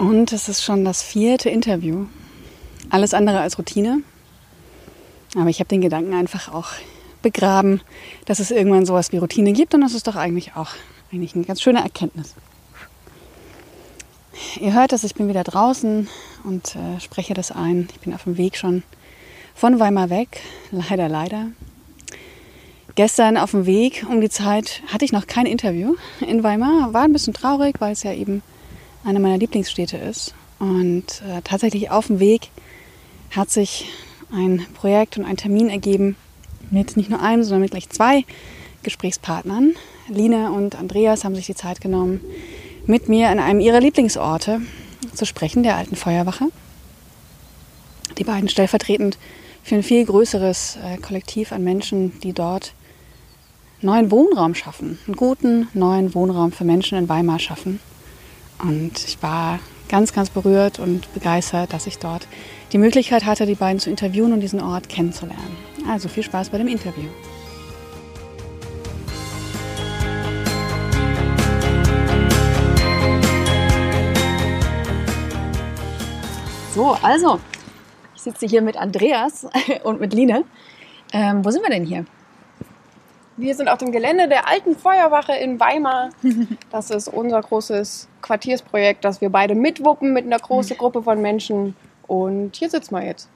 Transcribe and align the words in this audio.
Und 0.00 0.32
es 0.32 0.48
ist 0.48 0.64
schon 0.64 0.86
das 0.86 1.02
vierte 1.02 1.50
Interview. 1.50 2.06
Alles 2.88 3.12
andere 3.12 3.40
als 3.40 3.58
Routine. 3.58 4.00
Aber 5.36 5.50
ich 5.50 5.60
habe 5.60 5.68
den 5.68 5.82
Gedanken 5.82 6.14
einfach 6.14 6.50
auch 6.50 6.68
begraben, 7.20 7.82
dass 8.24 8.38
es 8.38 8.50
irgendwann 8.50 8.86
sowas 8.86 9.12
wie 9.12 9.18
Routine 9.18 9.52
gibt. 9.52 9.74
Und 9.74 9.82
das 9.82 9.92
ist 9.92 10.06
doch 10.06 10.16
eigentlich 10.16 10.56
auch 10.56 10.70
eigentlich 11.12 11.34
eine 11.34 11.44
ganz 11.44 11.60
schöne 11.60 11.82
Erkenntnis. 11.82 12.34
Ihr 14.58 14.72
hört 14.72 14.92
das, 14.92 15.04
ich 15.04 15.14
bin 15.14 15.28
wieder 15.28 15.44
draußen 15.44 16.08
und 16.44 16.76
äh, 16.76 16.98
spreche 16.98 17.34
das 17.34 17.52
ein. 17.52 17.86
Ich 17.92 18.00
bin 18.00 18.14
auf 18.14 18.24
dem 18.24 18.38
Weg 18.38 18.56
schon 18.56 18.82
von 19.54 19.78
Weimar 19.80 20.08
weg. 20.08 20.40
Leider, 20.70 21.10
leider. 21.10 21.48
Gestern 22.94 23.36
auf 23.36 23.50
dem 23.50 23.66
Weg 23.66 24.06
um 24.08 24.22
die 24.22 24.30
Zeit 24.30 24.80
hatte 24.90 25.04
ich 25.04 25.12
noch 25.12 25.26
kein 25.26 25.44
Interview 25.44 25.96
in 26.26 26.42
Weimar. 26.42 26.94
War 26.94 27.02
ein 27.02 27.12
bisschen 27.12 27.34
traurig, 27.34 27.76
weil 27.80 27.92
es 27.92 28.02
ja 28.02 28.14
eben 28.14 28.42
eine 29.04 29.20
meiner 29.20 29.38
Lieblingsstädte 29.38 29.96
ist. 29.96 30.34
Und 30.58 31.22
äh, 31.26 31.40
tatsächlich 31.42 31.90
auf 31.90 32.08
dem 32.08 32.20
Weg 32.20 32.50
hat 33.30 33.50
sich 33.50 33.86
ein 34.32 34.66
Projekt 34.74 35.18
und 35.18 35.24
ein 35.24 35.36
Termin 35.36 35.68
ergeben 35.68 36.16
mit 36.70 36.96
nicht 36.96 37.10
nur 37.10 37.20
einem, 37.20 37.42
sondern 37.42 37.62
mit 37.62 37.70
gleich 37.72 37.88
zwei 37.88 38.24
Gesprächspartnern. 38.82 39.74
Line 40.08 40.50
und 40.52 40.76
Andreas 40.76 41.24
haben 41.24 41.34
sich 41.34 41.46
die 41.46 41.54
Zeit 41.54 41.80
genommen, 41.80 42.20
mit 42.86 43.08
mir 43.08 43.28
an 43.28 43.38
einem 43.38 43.60
ihrer 43.60 43.80
Lieblingsorte 43.80 44.60
zu 45.14 45.24
sprechen, 45.24 45.62
der 45.62 45.76
alten 45.76 45.96
Feuerwache. 45.96 46.46
Die 48.18 48.24
beiden 48.24 48.48
stellvertretend 48.48 49.18
für 49.62 49.76
ein 49.76 49.82
viel 49.82 50.04
größeres 50.04 50.78
äh, 50.84 50.96
Kollektiv 50.98 51.52
an 51.52 51.62
Menschen, 51.62 52.18
die 52.20 52.32
dort 52.32 52.72
neuen 53.82 54.10
Wohnraum 54.10 54.54
schaffen, 54.54 54.98
einen 55.06 55.16
guten 55.16 55.68
neuen 55.74 56.14
Wohnraum 56.14 56.52
für 56.52 56.64
Menschen 56.64 56.98
in 56.98 57.08
Weimar 57.08 57.38
schaffen. 57.38 57.80
Und 58.62 58.92
ich 59.06 59.22
war 59.22 59.58
ganz, 59.88 60.12
ganz 60.12 60.30
berührt 60.30 60.78
und 60.78 61.12
begeistert, 61.14 61.72
dass 61.72 61.86
ich 61.86 61.98
dort 61.98 62.26
die 62.72 62.78
Möglichkeit 62.78 63.24
hatte, 63.24 63.46
die 63.46 63.54
beiden 63.54 63.80
zu 63.80 63.90
interviewen 63.90 64.32
und 64.32 64.40
diesen 64.40 64.60
Ort 64.60 64.88
kennenzulernen. 64.88 65.56
Also 65.88 66.08
viel 66.08 66.22
Spaß 66.22 66.50
bei 66.50 66.58
dem 66.58 66.68
Interview. 66.68 67.08
So, 76.74 76.96
also, 77.02 77.40
ich 78.14 78.22
sitze 78.22 78.46
hier 78.46 78.62
mit 78.62 78.76
Andreas 78.76 79.46
und 79.82 80.00
mit 80.00 80.14
Line. 80.14 80.44
Ähm, 81.12 81.44
wo 81.44 81.50
sind 81.50 81.62
wir 81.62 81.70
denn 81.70 81.84
hier? 81.84 82.04
Wir 83.40 83.54
sind 83.54 83.68
auf 83.68 83.78
dem 83.78 83.90
Gelände 83.90 84.28
der 84.28 84.46
alten 84.46 84.76
Feuerwache 84.76 85.32
in 85.32 85.58
Weimar. 85.58 86.10
Das 86.70 86.90
ist 86.90 87.08
unser 87.08 87.40
großes 87.40 88.08
Quartiersprojekt, 88.22 89.04
das 89.04 89.20
wir 89.20 89.30
beide 89.30 89.54
mitwuppen 89.54 90.12
mit 90.12 90.24
einer 90.24 90.38
großen 90.38 90.76
Gruppe 90.76 91.02
von 91.02 91.20
Menschen. 91.20 91.74
Und 92.06 92.56
hier 92.56 92.70
sitzen 92.70 92.94
wir 92.94 93.04
jetzt. 93.04 93.28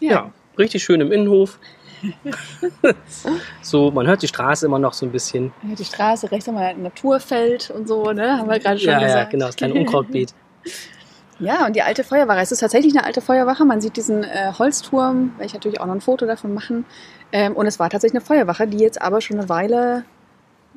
Ja, 0.00 0.10
ja 0.10 0.30
richtig 0.58 0.82
schön 0.82 1.00
im 1.00 1.12
Innenhof. 1.12 1.58
so, 3.62 3.90
man 3.90 4.06
hört 4.06 4.22
die 4.22 4.28
Straße 4.28 4.66
immer 4.66 4.78
noch 4.78 4.92
so 4.92 5.06
ein 5.06 5.12
bisschen. 5.12 5.52
Man 5.62 5.70
hört 5.70 5.78
die 5.78 5.84
Straße, 5.84 6.30
rechts 6.30 6.48
haben 6.48 6.56
wir 6.56 6.66
ein 6.66 6.82
Naturfeld 6.82 7.70
und 7.70 7.88
so, 7.88 8.12
ne? 8.12 8.38
Haben 8.38 8.50
wir 8.50 8.58
gerade 8.58 8.78
schon 8.78 8.90
ja, 8.90 8.98
gesagt. 8.98 9.24
Ja, 9.24 9.30
genau, 9.30 9.46
das 9.46 9.56
kleine 9.56 9.74
Unkrautbeet. 9.74 10.34
Ja, 11.40 11.66
und 11.66 11.74
die 11.74 11.82
alte 11.82 12.04
Feuerwache. 12.04 12.40
Es 12.40 12.52
ist 12.52 12.60
tatsächlich 12.60 12.94
eine 12.94 13.04
alte 13.04 13.20
Feuerwache. 13.20 13.64
Man 13.64 13.80
sieht 13.80 13.96
diesen 13.96 14.24
äh, 14.24 14.52
Holzturm, 14.58 15.32
werde 15.36 15.46
ich 15.46 15.54
natürlich 15.54 15.80
auch 15.80 15.86
noch 15.86 15.94
ein 15.94 16.00
Foto 16.00 16.26
davon 16.26 16.54
machen. 16.54 16.84
Ähm, 17.32 17.54
und 17.54 17.66
es 17.66 17.78
war 17.78 17.90
tatsächlich 17.90 18.20
eine 18.20 18.24
Feuerwache, 18.24 18.66
die 18.66 18.78
jetzt 18.78 19.02
aber 19.02 19.20
schon 19.20 19.38
eine 19.38 19.48
Weile 19.48 20.04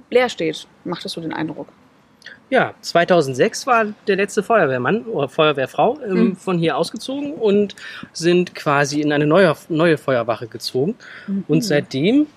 leer 0.10 0.30
steht. 0.30 0.68
Macht 0.84 1.06
das 1.06 1.12
so 1.12 1.22
den 1.22 1.34
Eindruck? 1.34 1.68
Ja, 2.50 2.74
2006 2.82 3.68
war 3.68 3.88
der 4.08 4.16
letzte 4.16 4.42
Feuerwehrmann 4.42 5.04
oder 5.04 5.28
Feuerwehrfrau 5.28 6.00
ähm, 6.02 6.14
mhm. 6.14 6.36
von 6.38 6.58
hier 6.58 6.78
ausgezogen 6.78 7.34
und 7.34 7.76
sind 8.14 8.56
quasi 8.56 9.02
in 9.02 9.12
eine 9.12 9.28
neue, 9.28 9.54
neue 9.68 9.98
Feuerwache 9.98 10.48
gezogen. 10.48 10.96
Mhm. 11.28 11.44
Und 11.48 11.62
seitdem, 11.64 12.28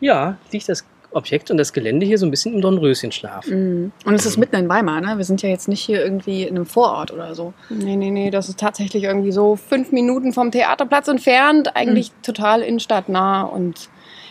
ja, 0.00 0.36
liegt 0.50 0.68
das 0.68 0.84
Objekt 1.16 1.50
und 1.50 1.56
das 1.56 1.72
Gelände 1.72 2.06
hier 2.06 2.18
so 2.18 2.26
ein 2.26 2.30
bisschen 2.30 2.54
im 2.54 2.60
Dornröschenschlaf. 2.60 3.46
Mhm. 3.46 3.92
Und 4.04 4.14
es 4.14 4.26
ist 4.26 4.36
mitten 4.36 4.56
in 4.56 4.68
Weimar, 4.68 5.00
ne? 5.00 5.16
Wir 5.16 5.24
sind 5.24 5.42
ja 5.42 5.48
jetzt 5.48 5.68
nicht 5.68 5.80
hier 5.80 6.02
irgendwie 6.02 6.44
in 6.44 6.56
einem 6.56 6.66
Vorort 6.66 7.12
oder 7.12 7.34
so. 7.34 7.54
Nee, 7.68 7.96
nee, 7.96 8.10
nee, 8.10 8.30
das 8.30 8.48
ist 8.48 8.60
tatsächlich 8.60 9.04
irgendwie 9.04 9.32
so 9.32 9.56
fünf 9.56 9.92
Minuten 9.92 10.32
vom 10.32 10.50
Theaterplatz 10.50 11.08
entfernt, 11.08 11.74
eigentlich 11.74 12.10
mhm. 12.12 12.22
total 12.22 12.62
innenstadtnah 12.62 13.42
und 13.42 13.88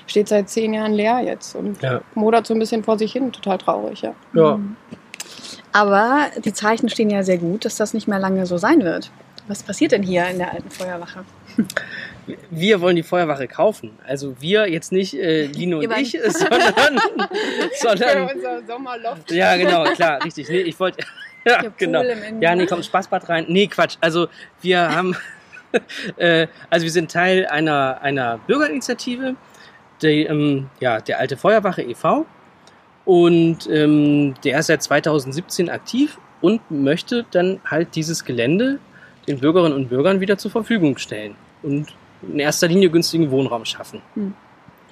steht 0.08 0.28
seit 0.28 0.50
zehn 0.50 0.74
Jahren 0.74 0.94
leer 0.94 1.22
jetzt 1.22 1.56
und 1.56 1.82
ja. 1.82 2.02
modert 2.14 2.48
so 2.48 2.54
ein 2.54 2.60
bisschen 2.60 2.84
vor 2.84 2.98
sich 2.98 3.12
hin, 3.12 3.32
total 3.32 3.58
traurig, 3.58 4.02
ja. 4.02 4.14
Ja. 4.34 4.58
Mhm. 4.58 4.76
Aber 5.72 6.28
die 6.44 6.54
Zeichen 6.54 6.88
stehen 6.88 7.10
ja 7.10 7.24
sehr 7.24 7.38
gut, 7.38 7.66
dass 7.66 7.76
das 7.76 7.94
nicht 7.94 8.08
mehr 8.08 8.20
lange 8.20 8.46
so 8.46 8.58
sein 8.58 8.84
wird. 8.84 9.12
Was 9.48 9.62
passiert 9.62 9.92
denn 9.92 10.04
hier 10.04 10.26
in 10.28 10.38
der 10.38 10.54
alten 10.54 10.70
Feuerwache? 10.70 11.26
Wir 12.50 12.82
wollen 12.82 12.96
die 12.96 13.04
Feuerwache 13.04 13.48
kaufen. 13.48 13.98
Also 14.06 14.36
wir 14.40 14.70
jetzt 14.70 14.92
nicht 14.92 15.14
äh, 15.14 15.46
Lino 15.46 15.80
und 15.80 15.92
ich, 15.98 16.12
sondern, 16.28 17.00
sondern 17.80 18.30
unser 18.34 18.64
Sommerloft. 18.66 19.32
Ja, 19.32 19.56
genau, 19.58 19.84
klar, 19.94 20.24
richtig. 20.24 20.50
Nee, 20.50 20.62
ich 20.62 20.80
wollte 20.80 21.06
ja, 21.46 21.64
genau. 21.78 22.04
Ja, 22.40 22.56
nee, 22.56 22.66
kommt 22.66 22.86
Spaßbad 22.86 23.30
rein. 23.30 23.46
Nee, 23.48 23.68
Quatsch. 23.68 23.98
Also 24.02 24.28
wir 24.62 24.96
haben 24.96 25.16
äh, 26.18 26.48
also 26.70 26.84
wir 26.84 26.92
sind 26.92 27.12
Teil 27.12 27.46
einer 27.48 28.02
einer 28.02 28.40
Bürgerinitiative, 28.40 29.36
die, 30.02 30.24
ähm, 30.24 30.70
ja, 30.80 31.00
der 31.00 31.20
alte 31.20 31.38
Feuerwache 31.38 31.84
e.V. 31.84 32.26
Und 33.06 33.70
ähm, 33.70 34.34
der 34.44 34.60
ist 34.60 34.68
seit 34.68 34.82
2017 34.82 35.70
aktiv 35.70 36.18
und 36.42 36.60
möchte 36.72 37.26
dann 37.32 37.62
halt 37.66 37.96
dieses 37.96 38.26
Gelände 38.26 38.80
den 39.28 39.40
Bürgerinnen 39.40 39.76
und 39.76 39.90
Bürgern 39.90 40.20
wieder 40.20 40.38
zur 40.38 40.52
Verfügung 40.52 40.98
stellen 40.98 41.36
und 41.62 41.94
in 42.32 42.40
erster 42.40 42.68
Linie 42.68 42.90
günstigen 42.90 43.32
Wohnraum 43.32 43.66
schaffen. 43.66 44.02
Hm. 44.14 44.34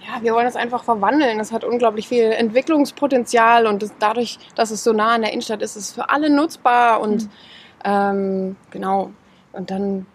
Ja, 0.05 0.21
wir 0.21 0.33
wollen 0.33 0.45
das 0.45 0.57
einfach 0.57 0.83
verwandeln. 0.83 1.37
Das 1.37 1.51
hat 1.51 1.63
unglaublich 1.63 2.09
viel 2.09 2.25
Entwicklungspotenzial 2.25 3.67
und 3.67 3.81
das, 3.81 3.93
dadurch, 3.99 4.37
dass 4.55 4.71
es 4.71 4.83
so 4.83 4.91
nah 4.91 5.15
an 5.15 5.21
der 5.21 5.31
Innenstadt 5.31 5.61
ist, 5.61 5.77
ist 5.77 5.89
es 5.89 5.91
für 5.93 6.09
alle 6.09 6.29
nutzbar 6.29 6.99
und 7.01 7.21
hm. 7.21 7.29
ähm, 7.85 8.55
genau. 8.69 9.11
Und 9.53 9.71
dann 9.71 10.05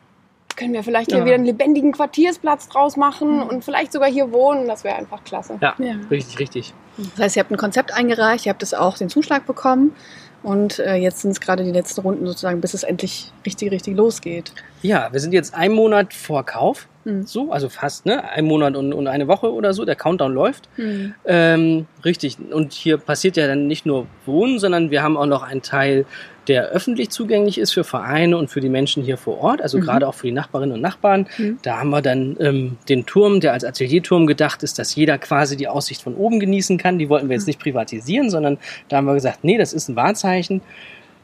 können 0.58 0.72
wir 0.72 0.82
vielleicht 0.82 1.12
ja. 1.12 1.18
hier 1.18 1.24
wieder 1.24 1.36
einen 1.36 1.46
lebendigen 1.46 1.92
Quartiersplatz 1.92 2.68
draus 2.68 2.96
machen 2.96 3.36
mhm. 3.36 3.42
und 3.44 3.64
vielleicht 3.64 3.92
sogar 3.92 4.10
hier 4.10 4.32
wohnen. 4.32 4.66
Das 4.66 4.84
wäre 4.84 4.96
einfach 4.96 5.24
klasse. 5.24 5.56
Ja, 5.62 5.74
ja, 5.78 5.94
richtig, 6.10 6.38
richtig. 6.40 6.74
Das 6.96 7.20
heißt, 7.20 7.36
ihr 7.36 7.40
habt 7.40 7.52
ein 7.52 7.56
Konzept 7.56 7.94
eingereicht, 7.94 8.44
ihr 8.44 8.50
habt 8.50 8.62
es 8.62 8.74
auch 8.74 8.98
den 8.98 9.08
Zuschlag 9.08 9.46
bekommen. 9.46 9.94
Und 10.43 10.78
äh, 10.78 10.94
jetzt 10.94 11.21
sind 11.21 11.32
es 11.32 11.41
gerade 11.41 11.65
die 11.65 11.72
letzten 11.72 12.00
Runden 12.03 12.26
sozusagen, 12.26 12.60
bis 12.60 12.75
es 12.75 12.84
endlich 12.84 13.32
richtig, 13.44 13.72
richtig 13.72 13.97
losgeht. 13.97 14.53
Ja, 14.82 15.09
wir 15.10 15.21
sind 15.21 15.32
jetzt 15.32 15.54
einen 15.54 15.75
Monat 15.75 16.15
vor 16.15 16.44
Kauf. 16.44 16.87
Mhm. 17.04 17.26
So, 17.26 17.50
also 17.50 17.69
fast, 17.69 18.07
ne? 18.07 18.22
Ein 18.30 18.45
Monat 18.45 18.77
und, 18.77 18.92
und 18.92 19.09
eine 19.09 19.27
Woche 19.27 19.53
oder 19.53 19.72
so. 19.72 19.84
Der 19.84 19.97
Countdown 19.97 20.33
läuft. 20.33 20.68
Mhm. 20.77 21.15
Ähm, 21.24 21.86
richtig. 22.04 22.39
Und 22.53 22.72
hier 22.72 22.98
passiert 22.98 23.36
ja 23.36 23.47
dann 23.47 23.66
nicht 23.66 23.86
nur 23.86 24.07
Wohnen, 24.27 24.59
sondern 24.59 24.91
wir 24.91 25.03
haben 25.03 25.16
auch 25.16 25.27
noch 25.27 25.42
einen 25.42 25.62
Teil 25.62 26.07
der 26.48 26.68
öffentlich 26.68 27.10
zugänglich 27.10 27.59
ist 27.59 27.72
für 27.72 27.84
Vereine 27.84 28.36
und 28.39 28.48
für 28.48 28.60
die 28.60 28.71
Menschen 28.71 29.03
hier 29.03 29.18
vor 29.18 29.39
Ort, 29.39 29.62
also 29.62 29.78
mhm. 29.78 29.83
gerade 29.83 30.09
auch 30.09 30.15
für 30.15 30.27
die 30.27 30.33
Nachbarinnen 30.33 30.74
und 30.74 30.80
Nachbarn. 30.80 31.27
Mhm. 31.36 31.59
Da 31.62 31.78
haben 31.78 31.91
wir 31.91 32.03
dann 32.03 32.36
ähm, 32.41 32.77
den 32.89 33.06
Turm, 33.06 33.41
der 33.41 33.53
als 33.53 33.65
Atelierturm 33.65 34.27
gedacht 34.27 34.62
ist, 34.62 34.78
dass 34.78 34.95
jeder 34.95 35.18
quasi 35.18 35.56
die 35.56 35.68
Aussicht 35.68 36.03
von 36.03 36.15
oben 36.15 36.41
genießen 36.41 36.78
kann. 36.78 36.98
Die 36.98 37.09
wollten 37.09 37.28
wir 37.28 37.34
jetzt 37.34 37.45
mhm. 37.45 37.50
nicht 37.50 37.60
privatisieren, 37.60 38.30
sondern 38.30 38.59
da 38.89 38.97
haben 38.97 39.04
wir 39.04 39.15
gesagt, 39.15 39.45
nee, 39.45 39.59
das 39.59 39.72
ist 39.72 39.89
ein 39.89 39.97
Wahrzeichen. 39.97 40.62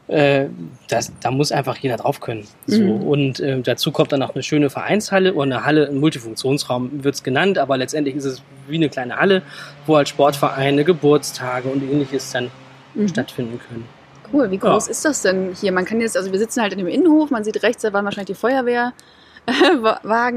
Äh, 0.07 0.45
das, 0.87 1.11
da 1.19 1.31
muss 1.31 1.51
einfach 1.51 1.77
jeder 1.77 1.97
drauf 1.97 2.19
können. 2.19 2.45
So. 2.67 2.81
Mhm. 2.81 3.01
Und 3.01 3.39
äh, 3.39 3.59
dazu 3.61 3.91
kommt 3.91 4.11
dann 4.11 4.19
noch 4.19 4.35
eine 4.35 4.43
schöne 4.43 4.69
Vereinshalle 4.69 5.33
oder 5.33 5.43
eine 5.43 5.65
Halle, 5.65 5.87
ein 5.87 5.97
Multifunktionsraum 5.97 7.03
wird 7.03 7.15
es 7.15 7.23
genannt, 7.23 7.57
aber 7.57 7.77
letztendlich 7.77 8.15
ist 8.15 8.25
es 8.25 8.43
wie 8.67 8.75
eine 8.75 8.89
kleine 8.89 9.15
Halle, 9.15 9.41
wo 9.87 9.97
halt 9.97 10.07
Sportvereine, 10.07 10.83
Geburtstage 10.83 11.67
und 11.67 11.81
ähnliches 11.81 12.31
dann 12.31 12.51
mhm. 12.93 13.07
stattfinden 13.07 13.59
können. 13.67 13.94
Cool, 14.31 14.51
wie 14.51 14.57
groß 14.57 14.87
ja. 14.87 14.91
ist 14.91 15.05
das 15.05 15.21
denn 15.21 15.53
hier? 15.59 15.71
Man 15.71 15.85
kann 15.85 15.99
jetzt, 16.01 16.17
also 16.17 16.31
wir 16.31 16.39
sitzen 16.39 16.61
halt 16.61 16.73
in 16.73 16.79
dem 16.79 16.87
Innenhof, 16.87 17.29
man 17.31 17.43
sieht 17.43 17.61
rechts, 17.63 17.81
da 17.83 17.93
waren 17.93 18.05
wahrscheinlich 18.05 18.35
die 18.37 18.41
Feuerwehrwagen 18.41 18.93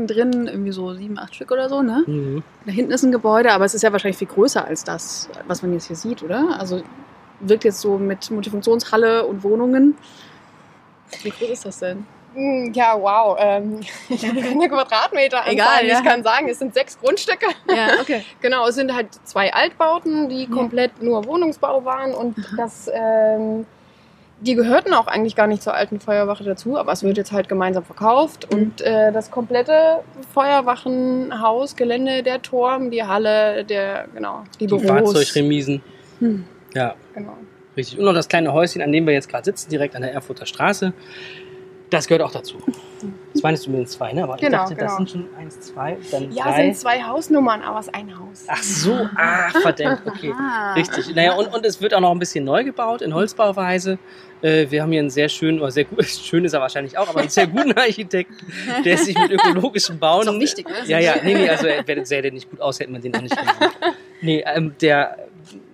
drin, 0.07 0.47
irgendwie 0.47 0.73
so 0.73 0.93
sieben, 0.95 1.19
acht 1.19 1.35
Stück 1.35 1.51
oder 1.51 1.69
so, 1.69 1.83
ne? 1.83 2.05
Mhm. 2.07 2.43
Da 2.67 2.73
hinten 2.73 2.93
ist 2.93 3.03
ein 3.03 3.13
Gebäude, 3.13 3.53
aber 3.53 3.65
es 3.65 3.75
ist 3.75 3.83
ja 3.83 3.93
wahrscheinlich 3.93 4.19
viel 4.19 4.29
größer 4.29 4.65
als 4.65 4.85
das, 4.85 5.29
was 5.47 5.63
man 5.63 5.73
jetzt 5.73 5.87
hier 5.87 5.97
sieht, 5.97 6.23
oder? 6.23 6.57
Also 6.59 6.83
wirkt 7.41 7.65
jetzt 7.65 7.81
so 7.81 7.99
mit 7.99 8.31
Multifunktionshalle 8.31 9.25
und 9.27 9.43
Wohnungen. 9.45 9.97
Wie 11.23 11.31
groß 11.31 11.51
ist 11.51 11.65
das 11.65 11.79
denn? 11.79 12.07
Mm, 12.35 12.73
Ja, 12.75 12.95
wow. 13.01 13.37
Ähm, 13.41 13.81
ich 14.09 14.27
habe 14.29 14.41
keine 14.41 14.69
Quadratmeter 14.69 15.43
Egal, 15.47 15.87
ja. 15.87 15.99
Ich 15.99 16.05
kann 16.05 16.23
sagen, 16.23 16.49
es 16.49 16.59
sind 16.59 16.75
sechs 16.75 16.99
Grundstücke. 16.99 17.47
Ja, 17.75 18.01
okay. 18.01 18.25
Genau, 18.43 18.67
es 18.67 18.75
sind 18.75 18.95
halt 18.95 19.09
zwei 19.25 19.53
Altbauten, 19.55 20.29
die 20.29 20.45
Ja. 20.45 20.51
komplett 20.51 21.03
nur 21.03 21.25
Wohnungsbau 21.25 21.85
waren 21.85 22.13
und 22.13 22.37
das, 22.57 22.91
ähm, 22.93 23.65
die 24.41 24.55
gehörten 24.55 24.95
auch 24.95 25.07
eigentlich 25.07 25.35
gar 25.35 25.47
nicht 25.47 25.63
zur 25.63 25.75
alten 25.75 26.01
Feuerwache 26.01 26.45
dazu, 26.45 26.79
aber 26.79 26.93
es 26.93 27.03
wird 27.03 27.17
jetzt 27.17 27.33
halt 27.33 27.49
gemeinsam 27.49 27.85
verkauft 27.85 28.49
mhm. 28.53 28.59
und 28.59 28.81
äh, 28.81 29.13
das 29.13 29.31
komplette 29.31 30.01
Feuerwachenhaus, 30.33 31.77
Gelände, 31.77 32.23
der 32.23 32.43
Turm, 32.43 32.91
die 32.91 33.03
Halle, 33.03 33.65
der, 33.65 34.07
genau, 34.15 34.45
die, 34.61 34.67
die 34.67 34.75
Büros. 34.75 34.87
Fahrzeugremisen. 34.87 35.83
Hm. 36.21 36.45
Ja. 36.75 36.95
Genau. 37.15 37.37
Richtig. 37.77 37.99
Und 37.99 38.05
noch 38.05 38.15
das 38.15 38.29
kleine 38.29 38.53
Häuschen, 38.53 38.83
an 38.83 38.91
dem 38.93 39.07
wir 39.07 39.15
jetzt 39.15 39.29
gerade 39.29 39.45
sitzen, 39.45 39.71
direkt 39.71 39.95
an 39.95 40.03
der 40.03 40.13
Erfurter 40.13 40.47
Straße. 40.47 40.93
Das 41.91 42.07
gehört 42.07 42.23
auch 42.23 42.33
dazu. 42.33 42.59
Das 43.33 43.43
meinst 43.43 43.67
du 43.67 43.71
mit 43.71 43.81
den 43.81 43.87
zwei, 43.87 44.13
ne? 44.13 44.25
Aber 44.25 44.35
ich 44.35 44.41
Genau, 44.41 44.59
dachte, 44.59 44.75
das 44.75 44.85
genau. 44.85 44.97
sind 44.97 45.11
schon 45.11 45.29
eins, 45.39 45.61
zwei, 45.61 45.97
dann 46.11 46.33
Ja, 46.33 46.45
drei. 46.45 46.65
sind 46.65 46.77
zwei 46.77 47.03
Hausnummern, 47.03 47.63
aber 47.63 47.79
es 47.79 47.87
ist 47.87 47.95
ein 47.95 48.19
Haus. 48.19 48.45
Ach 48.49 48.63
so, 48.63 49.09
ah, 49.17 49.51
verdammt, 49.63 50.03
okay. 50.07 50.35
Richtig. 50.75 51.15
Naja, 51.15 51.35
und, 51.35 51.47
und 51.55 51.65
es 51.65 51.81
wird 51.81 51.95
auch 51.95 52.01
noch 52.01 52.11
ein 52.11 52.19
bisschen 52.19 52.45
neu 52.45 52.65
gebaut 52.65 53.01
in 53.03 53.15
Holzbauweise. 53.15 53.99
Äh, 54.43 54.67
wir 54.71 54.83
haben 54.83 54.91
hier 54.93 55.01
einen 55.01 55.11
sehr 55.11 55.29
schönen, 55.29 55.61
oder 55.61 55.71
sehr 55.71 55.85
gut, 55.85 56.05
schön 56.07 56.45
ist 56.45 56.53
er 56.53 56.61
wahrscheinlich 56.61 56.99
auch, 56.99 57.09
aber 57.09 57.21
einen 57.21 57.29
sehr 57.29 57.47
guten 57.47 57.73
Architekten, 57.79 58.47
der 58.85 58.99
sich 58.99 59.17
mit 59.17 59.31
ökologischem 59.31 59.99
Bauen. 59.99 60.23
Ist 60.23 60.29
auch 60.29 60.41
wichtig, 60.41 60.69
ne? 60.69 60.75
Ja, 60.87 60.99
ja, 60.99 61.15
nee, 61.23 61.35
nee, 61.35 61.49
also 61.49 61.67
er 61.69 61.87
wäre 61.87 62.05
sähe 62.05 62.23
der 62.23 62.33
nicht 62.33 62.51
gut 62.51 62.61
aus, 62.61 62.81
hätten 62.81 62.93
wir 62.93 63.01
den 63.01 63.15
auch 63.15 63.23
nicht 63.23 63.37
genommen. 63.37 63.73
Nee, 64.21 64.45
ähm, 64.53 64.75
der, 64.81 65.17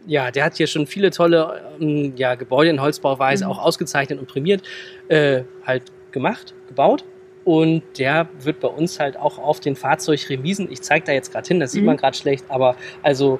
ja, 0.06 0.30
der 0.30 0.44
hat 0.44 0.56
hier 0.56 0.66
schon 0.66 0.86
viele 0.86 1.10
tolle 1.10 1.62
ähm, 1.80 2.12
ja, 2.16 2.34
Gebäude 2.34 2.70
in 2.70 2.80
Holzbauweise 2.82 3.46
Mhm. 3.46 3.50
auch 3.52 3.58
ausgezeichnet 3.58 4.18
und 4.18 4.28
prämiert, 4.28 4.62
äh, 5.08 5.42
halt 5.66 5.84
gemacht, 6.14 6.54
gebaut. 6.68 7.04
Und 7.44 7.82
der 7.98 8.26
wird 8.40 8.60
bei 8.60 8.68
uns 8.68 8.98
halt 8.98 9.18
auch 9.18 9.36
auf 9.38 9.60
den 9.60 9.76
Fahrzeugremisen, 9.76 10.72
ich 10.72 10.80
zeige 10.80 11.04
da 11.04 11.12
jetzt 11.12 11.30
gerade 11.30 11.46
hin, 11.46 11.60
das 11.60 11.72
sieht 11.72 11.82
Mhm. 11.82 11.88
man 11.88 11.96
gerade 11.98 12.16
schlecht, 12.16 12.46
aber 12.48 12.74
also 13.02 13.38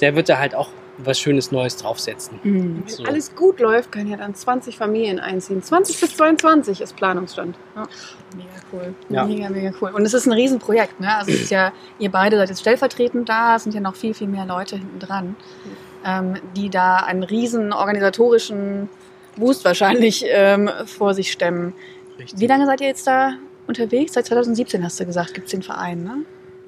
der 0.00 0.16
wird 0.16 0.30
da 0.30 0.38
halt 0.38 0.54
auch 0.54 0.70
was 0.96 1.18
Schönes 1.18 1.50
Neues 1.52 1.76
draufsetzen. 1.76 2.38
Mhm. 2.42 2.82
Wenn 2.86 2.88
So. 2.88 3.04
alles 3.04 3.34
gut 3.34 3.60
läuft, 3.60 3.92
können 3.92 4.08
ja 4.08 4.16
dann 4.16 4.34
20 4.34 4.78
Familien 4.78 5.18
einziehen. 5.18 5.62
20 5.62 6.00
bis 6.00 6.16
22 6.16 6.80
ist 6.80 6.96
Planungsstand. 6.96 7.56
Ja. 7.76 7.82
Mega 8.36 8.48
cool. 8.72 8.94
Ja. 9.10 9.24
Mega, 9.26 9.50
mega 9.50 9.72
cool. 9.80 9.90
Und 9.90 10.06
es 10.06 10.14
ist 10.14 10.24
ein 10.26 10.32
Riesenprojekt, 10.32 11.00
ne? 11.00 11.14
Also 11.16 11.32
es 11.32 11.42
ist 11.42 11.50
ja, 11.50 11.72
ihr 11.98 12.10
beide 12.10 12.36
seid 12.38 12.48
jetzt 12.48 12.60
stellvertretend 12.60 13.28
da, 13.28 13.56
es 13.56 13.64
sind 13.64 13.74
ja 13.74 13.80
noch 13.80 13.96
viel, 13.96 14.14
viel 14.14 14.28
mehr 14.28 14.46
Leute 14.46 14.76
hinten 14.76 15.00
dran, 15.00 15.36
ähm, 16.06 16.34
die 16.56 16.70
da 16.70 16.96
einen 16.98 17.24
riesen 17.24 17.72
organisatorischen 17.72 18.88
Boost 19.36 19.64
wahrscheinlich 19.64 20.24
ähm, 20.28 20.70
vor 20.86 21.12
sich 21.12 21.30
stemmen. 21.32 21.74
Richtig. 22.18 22.38
Wie 22.40 22.46
lange 22.46 22.66
seid 22.66 22.80
ihr 22.80 22.86
jetzt 22.88 23.06
da 23.06 23.34
unterwegs? 23.66 24.12
Seit 24.14 24.26
2017 24.26 24.84
hast 24.84 25.00
du 25.00 25.06
gesagt, 25.06 25.34
gibt 25.34 25.46
es 25.46 25.50
den 25.52 25.62
Verein, 25.62 26.02
ne? 26.02 26.18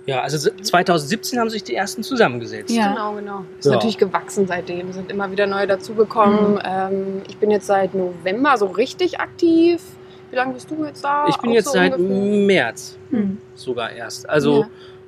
Ja, 0.07 0.21
also 0.23 0.51
2017 0.51 1.39
haben 1.41 1.51
sich 1.51 1.65
die 1.65 1.75
ersten 1.75 2.05
zusammengesetzt. 2.05 2.71
Ja. 2.71 2.91
Genau, 2.93 3.15
genau. 3.15 3.45
Ist 3.59 3.67
Ja. 3.67 3.73
natürlich 3.73 3.99
gewachsen 3.99 4.47
seitdem. 4.47 4.93
Sind 4.93 5.11
immer 5.11 5.31
wieder 5.33 5.49
neue 5.49 5.67
dazugekommen. 5.67 6.55
Mhm. 6.55 6.61
Ähm, 6.65 7.23
ich 7.29 7.37
bin 7.39 7.51
jetzt 7.51 7.67
seit 7.67 7.93
November 7.93 8.57
so 8.57 8.67
richtig 8.67 9.19
aktiv. 9.19 9.83
Wie 10.31 10.37
lange 10.37 10.55
bist 10.55 10.71
du 10.71 10.85
jetzt 10.85 11.03
da? 11.05 11.27
Ich 11.29 11.37
bin 11.39 11.51
Auch 11.51 11.55
jetzt 11.55 11.65
so 11.67 11.73
seit 11.73 11.95
ungefähr? 11.97 12.47
März 12.47 12.97
Hm. 13.11 13.39
sogar 13.57 13.91
erst. 13.91 14.29
Also 14.29 14.67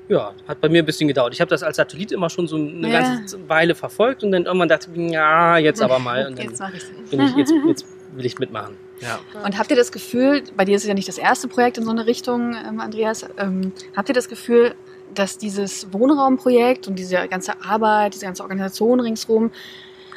ja, 0.09 0.33
hat 0.49 0.61
bei 0.61 0.69
mir 0.69 0.83
ein 0.83 0.87
bisschen 0.87 1.07
gedauert. 1.07 1.33
Ich 1.35 1.41
habe 1.41 1.51
das 1.51 1.63
als 1.63 1.77
Satellit 1.77 2.11
immer 2.13 2.29
schon 2.31 2.49
so 2.49 2.57
eine 2.57 2.89
Ja. 2.91 3.01
ganze 3.01 3.49
Weile 3.49 3.75
verfolgt 3.77 4.25
und 4.25 4.33
dann 4.33 4.47
irgendwann 4.47 4.69
dachte 4.69 4.89
ich, 4.93 5.11
ja, 5.13 5.59
jetzt 5.59 5.81
aber 5.83 5.99
mal. 6.01 6.27
Und 6.27 6.39
dann 6.39 6.47
Jetzt 6.49 6.63
bin 7.11 7.21
ich, 7.21 7.37
jetzt, 7.37 7.53
jetzt 7.69 7.87
will 8.13 8.27
ich 8.27 8.39
mitmachen. 8.39 8.77
Ja. 9.01 9.21
Und 9.45 9.59
habt 9.59 9.71
ihr 9.71 9.77
das 9.77 9.93
Gefühl, 9.93 10.43
bei 10.57 10.65
dir 10.65 10.77
ist 10.77 10.83
es 10.83 10.89
ja 10.89 10.95
nicht 10.95 11.09
das 11.09 11.19
erste 11.19 11.49
Projekt 11.49 11.79
in 11.79 11.85
so 11.85 11.91
eine 11.91 12.07
Richtung, 12.07 12.55
ähm, 12.55 12.81
Andreas, 12.81 13.27
ähm, 13.39 13.73
habt 13.97 14.09
ihr 14.09 14.15
das 14.15 14.29
Gefühl, 14.29 14.75
dass 15.15 15.39
dieses 15.39 15.93
Wohnraumprojekt 15.93 16.89
und 16.89 16.99
diese 16.99 17.29
ganze 17.29 17.63
Arbeit, 17.63 18.15
diese 18.15 18.27
ganze 18.27 18.43
Organisation 18.43 19.01
ringsrum, 19.01 19.51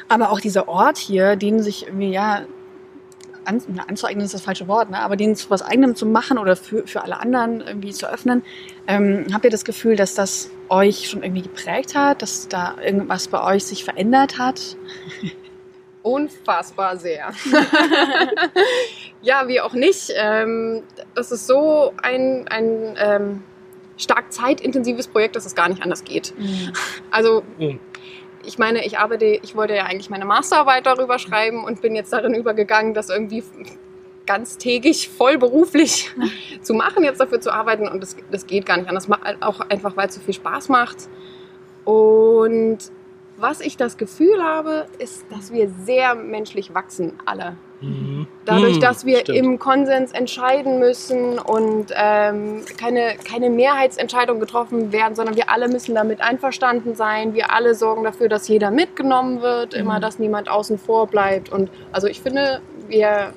aber 0.08 0.30
auch 0.30 0.40
dieser 0.40 0.68
Ort 0.68 0.98
hier, 0.98 1.36
den 1.36 1.62
sich 1.62 1.86
irgendwie, 1.86 2.10
ja, 2.10 2.42
an, 3.44 3.62
na, 3.68 3.84
anzueignen 3.84 4.24
ist 4.24 4.34
das 4.34 4.42
falsche 4.42 4.68
Wort, 4.68 4.90
ne? 4.90 5.00
aber 5.00 5.16
den 5.16 5.34
zu 5.34 5.50
was 5.50 5.62
eigenem 5.62 5.96
zu 5.96 6.06
machen 6.06 6.38
oder 6.38 6.56
für, 6.56 6.86
für 6.86 7.02
alle 7.02 7.18
anderen 7.18 7.60
irgendwie 7.60 7.92
zu 7.92 8.08
öffnen, 8.08 8.42
ähm, 8.86 9.26
habt 9.32 9.44
ihr 9.44 9.50
das 9.50 9.64
Gefühl, 9.64 9.96
dass 9.96 10.14
das 10.14 10.50
euch 10.68 11.08
schon 11.10 11.22
irgendwie 11.22 11.42
geprägt 11.42 11.94
hat, 11.94 12.22
dass 12.22 12.48
da 12.48 12.76
irgendwas 12.82 13.28
bei 13.28 13.42
euch 13.42 13.64
sich 13.64 13.84
verändert 13.84 14.38
hat? 14.38 14.76
Unfassbar 16.02 16.96
sehr. 16.96 17.32
ja, 19.22 19.46
wie 19.48 19.60
auch 19.60 19.72
nicht. 19.72 20.12
Ähm, 20.16 20.82
das 21.14 21.30
ist 21.30 21.46
so 21.46 21.92
ein, 22.02 22.46
ein 22.48 22.96
ähm, 22.98 23.42
stark 23.96 24.32
zeitintensives 24.32 25.06
Projekt, 25.08 25.36
dass 25.36 25.46
es 25.46 25.54
gar 25.54 25.68
nicht 25.68 25.82
anders 25.82 26.04
geht. 26.04 26.34
Also 27.10 27.44
Mhm. 27.58 27.78
ich 28.44 28.58
meine, 28.58 28.84
ich 28.84 28.98
arbeite, 28.98 29.26
ich 29.26 29.54
wollte 29.54 29.74
ja 29.74 29.84
eigentlich 29.84 30.10
meine 30.10 30.24
Masterarbeit 30.24 30.86
darüber 30.86 31.18
schreiben 31.20 31.62
und 31.64 31.80
bin 31.82 31.94
jetzt 31.94 32.12
darin 32.12 32.34
übergegangen, 32.34 32.94
das 32.94 33.08
irgendwie 33.08 33.44
ganztägig 34.26 35.08
vollberuflich 35.08 36.10
zu 36.62 36.74
machen, 36.74 37.04
jetzt 37.04 37.20
dafür 37.20 37.40
zu 37.40 37.52
arbeiten 37.52 37.86
und 37.86 38.00
das, 38.02 38.16
das 38.30 38.46
geht 38.46 38.66
gar 38.66 38.76
nicht 38.76 38.88
anders, 38.88 39.08
auch 39.40 39.60
einfach, 39.60 39.96
weil 39.96 40.08
es 40.08 40.14
so 40.16 40.20
viel 40.20 40.34
Spaß 40.34 40.68
macht. 40.68 40.96
Und 41.84 42.78
was 43.42 43.60
ich 43.60 43.76
das 43.76 43.96
Gefühl 43.98 44.42
habe, 44.42 44.86
ist, 44.98 45.24
dass 45.30 45.52
wir 45.52 45.68
sehr 45.84 46.14
menschlich 46.14 46.74
wachsen, 46.74 47.14
alle. 47.26 47.56
Mhm. 47.80 48.28
Dadurch, 48.44 48.76
Mhm, 48.76 48.80
dass 48.80 49.04
wir 49.04 49.18
stimmt. 49.18 49.38
im 49.38 49.58
Konsens 49.58 50.12
entscheiden 50.12 50.78
müssen 50.78 51.38
und 51.40 51.86
ähm, 51.96 52.62
keine, 52.78 53.16
keine 53.28 53.50
Mehrheitsentscheidung 53.50 54.38
getroffen 54.38 54.92
werden, 54.92 55.16
sondern 55.16 55.34
wir 55.36 55.50
alle 55.50 55.68
müssen 55.68 55.94
damit 55.96 56.20
einverstanden 56.20 56.94
sein. 56.94 57.34
Wir 57.34 57.52
alle 57.52 57.74
sorgen 57.74 58.04
dafür, 58.04 58.28
dass 58.28 58.46
jeder 58.46 58.70
mitgenommen 58.70 59.42
wird, 59.42 59.74
immer, 59.74 59.96
Mhm. 59.96 60.02
dass 60.02 60.18
niemand 60.20 60.48
außen 60.48 60.78
vor 60.78 61.08
bleibt. 61.08 61.50
Und 61.50 61.70
also 61.90 62.06
ich 62.06 62.20
finde, 62.20 62.60
wir 62.86 63.32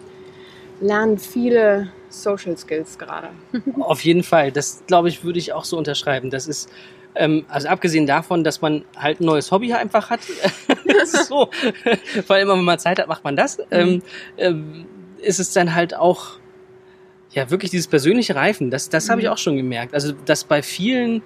lernen 0.80 1.18
viele 1.18 1.90
Social 2.24 2.58
Skills 2.58 2.98
gerade. 2.98 3.30
Auf 3.80 4.02
jeden 4.04 4.24
Fall. 4.24 4.52
Das, 4.52 4.84
glaube 4.88 5.10
ich, 5.10 5.24
würde 5.24 5.40
ich 5.40 5.54
auch 5.54 5.66
so 5.66 5.78
unterschreiben. 5.78 6.30
Das 6.30 6.48
ist, 6.48 6.70
ähm, 7.16 7.46
also 7.50 7.68
abgesehen 7.68 8.06
davon, 8.08 8.44
dass 8.44 8.62
man 8.62 8.84
halt 8.98 9.20
ein 9.22 9.26
neues 9.26 9.52
Hobby 9.52 9.74
einfach 9.74 10.10
hat, 10.10 10.20
so, 11.28 11.50
weil 12.28 12.42
immer, 12.44 12.54
wenn 12.58 12.64
man 12.64 12.80
Zeit 12.80 13.00
hat, 13.00 13.08
macht 13.08 13.24
man 13.24 13.36
das, 13.36 13.58
ähm, 13.72 14.02
ähm, 14.38 14.86
ist 15.18 15.40
es 15.40 15.54
dann 15.54 15.74
halt 15.76 15.96
auch, 15.96 16.34
ja, 17.32 17.50
wirklich 17.50 17.72
dieses 17.72 17.88
persönliche 17.88 18.36
Reifen. 18.36 18.72
Das, 18.72 18.90
das 18.90 19.10
habe 19.10 19.22
ich 19.22 19.28
Mhm. 19.28 19.34
auch 19.34 19.38
schon 19.38 19.58
gemerkt. 19.58 19.94
Also, 19.94 20.14
dass 20.26 20.44
bei 20.46 20.62
vielen 20.62 21.22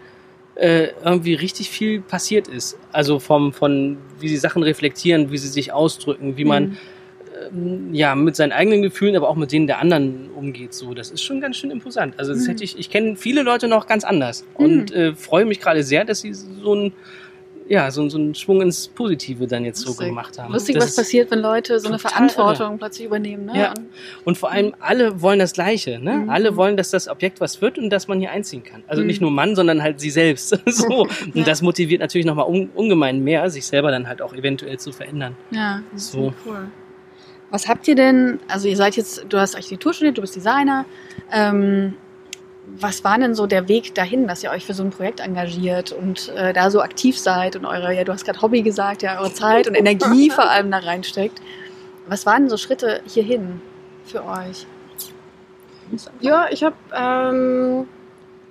äh, 0.55 0.87
irgendwie 1.05 1.35
richtig 1.35 1.69
viel 1.69 2.01
passiert 2.01 2.47
ist. 2.47 2.77
Also 2.91 3.19
vom, 3.19 3.53
von, 3.53 3.97
wie 4.19 4.27
sie 4.27 4.37
Sachen 4.37 4.61
reflektieren, 4.63 5.31
wie 5.31 5.37
sie 5.37 5.47
sich 5.47 5.71
ausdrücken, 5.71 6.35
wie 6.37 6.45
man 6.45 6.63
Mhm. 6.63 6.77
Ähm, 7.51 7.93
ja, 7.93 8.15
mit 8.15 8.35
seinen 8.35 8.51
eigenen 8.51 8.81
Gefühlen, 8.81 9.15
aber 9.15 9.29
auch 9.29 9.35
mit 9.35 9.51
denen 9.51 9.67
der 9.67 9.79
anderen 9.79 10.29
umgeht. 10.35 10.73
So, 10.73 10.93
das 10.93 11.11
ist 11.11 11.21
schon 11.23 11.41
ganz 11.41 11.57
schön 11.57 11.71
imposant. 11.71 12.15
Also 12.17 12.33
das 12.33 12.43
Mhm. 12.43 12.49
hätte 12.51 12.63
ich, 12.63 12.77
ich 12.77 12.89
kenne 12.89 13.15
viele 13.15 13.43
Leute 13.43 13.67
noch 13.67 13.87
ganz 13.87 14.03
anders 14.03 14.45
und 14.55 14.91
äh, 14.91 15.13
freue 15.15 15.45
mich 15.45 15.59
gerade 15.59 15.83
sehr, 15.83 16.05
dass 16.05 16.21
sie 16.21 16.33
so 16.33 16.73
ein 16.75 16.93
ja, 17.71 17.91
so, 17.91 18.09
so 18.09 18.17
einen 18.17 18.33
Schwung 18.33 18.63
ins 18.63 18.87
Positive 18.87 19.45
dann 19.45 19.63
jetzt 19.63 19.81
so 19.81 19.89
Lustig. 19.89 20.07
gemacht 20.07 20.39
haben. 20.39 20.51
Lustig, 20.51 20.73
Das 20.73 20.85
was 20.85 20.89
ist- 20.89 20.95
passiert, 20.95 21.29
wenn 21.29 21.37
Leute 21.37 21.79
so 21.79 21.87
eine 21.87 21.99
Verantwortung 21.99 22.79
plötzlich 22.79 23.05
übernehmen. 23.05 23.45
Ne? 23.45 23.51
Ja. 23.59 23.73
Und- 24.25 24.39
vor 24.39 24.49
allem 24.51 24.73
alle 24.79 25.21
wollen 25.21 25.37
das 25.37 25.53
Gleiche. 25.53 25.99
Ne? 25.99 26.13
Mhm. 26.15 26.29
Alle 26.31 26.55
wollen, 26.55 26.77
dass 26.77 26.89
das 26.89 27.07
Objekt 27.07 27.39
was 27.41 27.61
wird 27.61 27.77
und 27.77 27.91
dass 27.91 28.07
man 28.07 28.19
hier 28.19 28.31
einziehen 28.31 28.63
kann. 28.63 28.81
Also 28.87 29.01
Mhm. 29.03 29.07
nicht 29.07 29.21
nur 29.21 29.29
Mann, 29.29 29.55
sondern 29.55 29.83
halt 29.83 29.99
sie 29.99 30.09
selbst. 30.09 30.49
so. 30.65 30.87
Und 31.27 31.35
Ja. 31.35 31.43
das 31.43 31.61
motiviert 31.61 32.01
natürlich 32.01 32.25
nochmal 32.25 32.47
un 32.47 32.71
ungemein 32.73 33.23
mehr, 33.23 33.47
sich 33.51 33.67
selber 33.67 33.91
dann 33.91 34.07
halt 34.07 34.23
auch 34.23 34.33
eventuell 34.33 34.79
zu 34.79 34.91
verändern. 34.91 35.35
Ja, 35.51 35.83
das 35.93 36.05
ist 36.05 36.11
So. 36.13 36.33
cool. 36.47 36.69
Was 37.51 37.67
habt 37.67 37.87
ihr 37.87 37.95
denn, 37.95 38.39
also 38.47 38.67
ihr 38.67 38.77
seid 38.77 38.95
jetzt, 38.95 39.25
du 39.29 39.37
hast 39.39 39.55
Architektur 39.55 39.93
studiert, 39.93 40.17
du 40.17 40.21
bist 40.21 40.35
Designer. 40.35 40.85
Ähm, 41.31 41.95
was 42.77 43.03
war 43.03 43.17
denn 43.17 43.33
so 43.33 43.47
der 43.47 43.67
Weg 43.67 43.95
dahin, 43.95 44.27
dass 44.27 44.43
ihr 44.43 44.51
euch 44.51 44.63
für 44.65 44.75
so 44.75 44.83
ein 44.83 44.91
Projekt 44.91 45.19
engagiert 45.21 45.91
und 45.91 46.29
äh, 46.29 46.53
da 46.53 46.69
so 46.69 46.81
aktiv 46.81 47.17
seid 47.17 47.55
und 47.55 47.65
eure, 47.65 47.95
ja, 47.95 48.03
du 48.03 48.13
hast 48.13 48.25
gerade 48.25 48.41
Hobby 48.43 48.61
gesagt, 48.61 49.01
ja, 49.01 49.19
eure 49.19 49.33
Zeit 49.33 49.67
und 49.67 49.73
Energie 49.73 50.29
vor 50.35 50.47
allem 50.49 50.69
da 50.69 50.77
reinsteckt. 50.77 51.41
Was 52.07 52.25
waren 52.27 52.43
denn 52.43 52.49
so 52.49 52.57
Schritte 52.57 53.01
hierhin 53.07 53.61
für 54.05 54.23
euch? 54.23 54.67
Ja, 56.19 56.47
ich 56.51 56.63
habe, 56.63 56.75
ähm, 56.95 57.87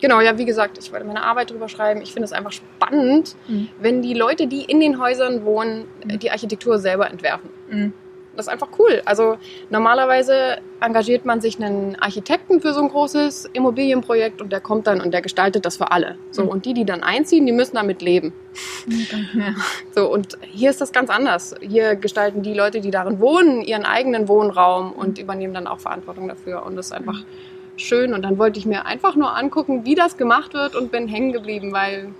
genau, 0.00 0.20
ja, 0.20 0.36
wie 0.38 0.44
gesagt, 0.44 0.78
ich 0.78 0.92
wollte 0.92 1.04
meine 1.06 1.22
Arbeit 1.22 1.50
drüber 1.50 1.68
schreiben. 1.68 2.02
Ich 2.02 2.12
finde 2.12 2.24
es 2.24 2.32
einfach 2.32 2.50
spannend, 2.52 3.36
Mhm. 3.46 3.68
wenn 3.80 4.02
die 4.02 4.14
Leute, 4.14 4.48
die 4.48 4.64
in 4.64 4.80
den 4.80 5.00
Häusern 5.00 5.44
wohnen, 5.44 5.86
Mhm. 6.04 6.18
die 6.18 6.30
Architektur 6.32 6.78
selber 6.80 7.08
entwerfen. 7.08 7.50
Mhm. 7.70 7.92
Das 8.38 8.46
ist 8.46 8.52
einfach 8.52 8.68
cool. 8.78 9.02
Also 9.04 9.36
normalerweise 9.68 10.58
engagiert 10.80 11.24
man 11.24 11.40
sich 11.40 11.60
einen 11.60 11.96
Architekten 11.96 12.60
für 12.60 12.72
so 12.72 12.80
ein 12.80 12.88
großes 12.88 13.50
Immobilienprojekt 13.52 14.40
und 14.40 14.52
der 14.52 14.60
kommt 14.60 14.86
dann 14.86 15.00
und 15.00 15.12
der 15.12 15.22
gestaltet 15.22 15.64
das 15.64 15.76
für 15.76 15.90
alle. 15.90 16.16
So 16.30 16.44
Mhm. 16.44 16.48
und 16.48 16.64
die, 16.64 16.72
die 16.72 16.84
dann 16.84 17.02
einziehen, 17.02 17.46
die 17.46 17.52
müssen 17.52 17.74
damit 17.74 18.00
leben. 18.00 18.32
Ja. 19.34 19.56
So 19.92 20.08
und 20.08 20.38
hier 20.52 20.70
ist 20.70 20.80
das 20.80 20.92
ganz 20.92 21.10
anders. 21.10 21.56
Hier 21.60 21.96
gestalten 21.96 22.44
die 22.44 22.54
Leute, 22.54 22.80
die 22.80 22.92
darin 22.92 23.18
wohnen, 23.18 23.62
ihren 23.62 23.84
eigenen 23.84 24.28
Wohnraum 24.28 24.92
und 24.92 25.18
übernehmen 25.18 25.52
dann 25.52 25.66
auch 25.66 25.80
Verantwortung 25.80 26.28
dafür 26.28 26.64
und 26.64 26.76
das 26.76 26.86
ist 26.86 26.92
einfach 26.92 27.24
schön 27.76 28.14
und 28.14 28.22
dann 28.22 28.38
wollte 28.38 28.60
ich 28.60 28.66
mir 28.66 28.86
einfach 28.86 29.16
nur 29.16 29.36
angucken, 29.36 29.84
wie 29.84 29.96
das 29.96 30.16
gemacht 30.16 30.54
wird 30.54 30.76
und 30.76 30.92
bin 30.92 31.08
hängen 31.08 31.32
geblieben, 31.32 31.72
weil 31.72 32.14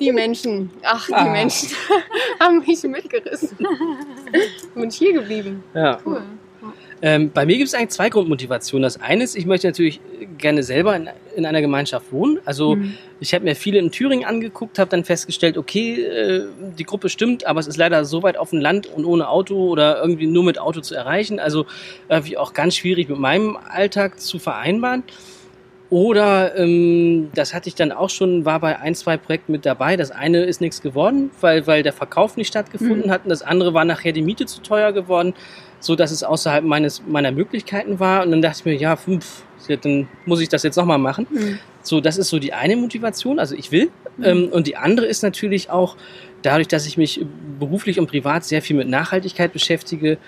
die 0.00 0.12
Menschen, 0.12 0.70
ach, 0.82 1.06
die 1.06 1.14
Ah. 1.14 1.30
Menschen 1.32 1.68
haben 2.40 2.58
mich 2.66 2.82
mitgerissen. 2.84 3.56
bin 4.74 4.88
ich 4.88 4.96
hier 4.96 5.12
geblieben. 5.12 5.62
Ja. 5.74 5.98
Cool. 6.04 6.22
Ähm, 7.00 7.30
bei 7.32 7.46
mir 7.46 7.56
gibt 7.58 7.68
es 7.68 7.74
eigentlich 7.74 7.90
zwei 7.90 8.08
Grundmotivationen. 8.08 8.82
Das 8.82 9.00
eine 9.00 9.22
ist, 9.22 9.36
ich 9.36 9.46
möchte 9.46 9.68
natürlich 9.68 10.00
gerne 10.36 10.64
selber 10.64 10.96
in, 10.96 11.08
in 11.36 11.46
einer 11.46 11.60
Gemeinschaft 11.60 12.10
wohnen. 12.10 12.40
Also 12.44 12.74
Mhm. 12.74 12.94
ich 13.20 13.32
habe 13.34 13.44
mir 13.44 13.54
viele 13.54 13.78
in 13.78 13.92
Thüringen 13.92 14.24
angeguckt, 14.26 14.80
habe 14.80 14.90
dann 14.90 15.04
festgestellt, 15.04 15.56
okay, 15.56 16.02
äh, 16.02 16.46
die 16.76 16.82
Gruppe 16.82 17.08
stimmt, 17.08 17.46
aber 17.46 17.60
es 17.60 17.68
ist 17.68 17.76
leider 17.76 18.04
so 18.04 18.24
weit 18.24 18.36
auf 18.36 18.50
dem 18.50 18.58
Land 18.58 18.88
und 18.88 19.04
ohne 19.04 19.28
Auto 19.28 19.68
oder 19.68 20.00
irgendwie 20.02 20.26
nur 20.26 20.42
mit 20.42 20.58
Auto 20.58 20.80
zu 20.80 20.96
erreichen. 20.96 21.38
Also 21.38 21.66
irgendwie 22.08 22.36
auch 22.36 22.52
ganz 22.52 22.74
schwierig 22.74 23.08
mit 23.08 23.18
meinem 23.20 23.56
Alltag 23.56 24.18
zu 24.18 24.40
vereinbaren. 24.40 25.04
Oder 25.90 26.56
ähm, 26.58 27.30
das 27.34 27.54
hatte 27.54 27.68
ich 27.68 27.74
dann 27.74 27.92
auch 27.92 28.10
schon, 28.10 28.44
war 28.44 28.60
bei 28.60 28.78
ein, 28.78 28.94
zwei 28.94 29.16
Projekten 29.16 29.52
mit 29.52 29.64
dabei. 29.64 29.96
Das 29.96 30.10
eine 30.10 30.44
ist 30.44 30.60
nichts 30.60 30.82
geworden, 30.82 31.30
weil, 31.40 31.66
weil 31.66 31.82
der 31.82 31.94
Verkauf 31.94 32.36
nicht 32.36 32.48
stattgefunden 32.48 33.06
Mhm. 33.06 33.10
hat. 33.10 33.24
Und 33.24 33.30
das 33.30 33.42
andere 33.42 33.72
war 33.72 33.86
nachher 33.86 34.12
die 34.12 34.20
Miete 34.22 34.44
zu 34.44 34.60
teuer 34.60 34.92
geworden, 34.92 35.32
so 35.80 35.96
dass 35.96 36.10
es 36.10 36.22
außerhalb 36.22 36.62
meines, 36.64 37.02
meiner 37.06 37.32
Möglichkeiten 37.32 38.00
war. 38.00 38.22
Und 38.22 38.32
dann 38.32 38.42
dachte 38.42 38.58
ich 38.60 38.64
mir, 38.66 38.74
ja, 38.76 38.96
fünf, 38.96 39.44
dann 39.82 40.08
muss 40.26 40.40
ich 40.40 40.48
das 40.48 40.62
jetzt 40.62 40.76
nochmal 40.76 40.98
machen. 40.98 41.26
Mhm. 41.30 41.58
So, 41.82 42.00
das 42.00 42.18
ist 42.18 42.28
so 42.28 42.38
die 42.38 42.52
eine 42.52 42.76
Motivation, 42.76 43.38
also 43.38 43.54
ich 43.54 43.72
will. 43.72 43.90
Ähm, 44.22 44.48
und 44.50 44.66
die 44.66 44.76
andere 44.76 45.06
ist 45.06 45.22
natürlich 45.22 45.70
auch, 45.70 45.96
dadurch, 46.42 46.68
dass 46.68 46.86
ich 46.86 46.96
mich 46.98 47.24
beruflich 47.58 47.98
und 47.98 48.08
privat 48.08 48.44
sehr 48.44 48.62
viel 48.62 48.76
mit 48.76 48.88
Nachhaltigkeit 48.88 49.52
beschäftige, 49.52 50.18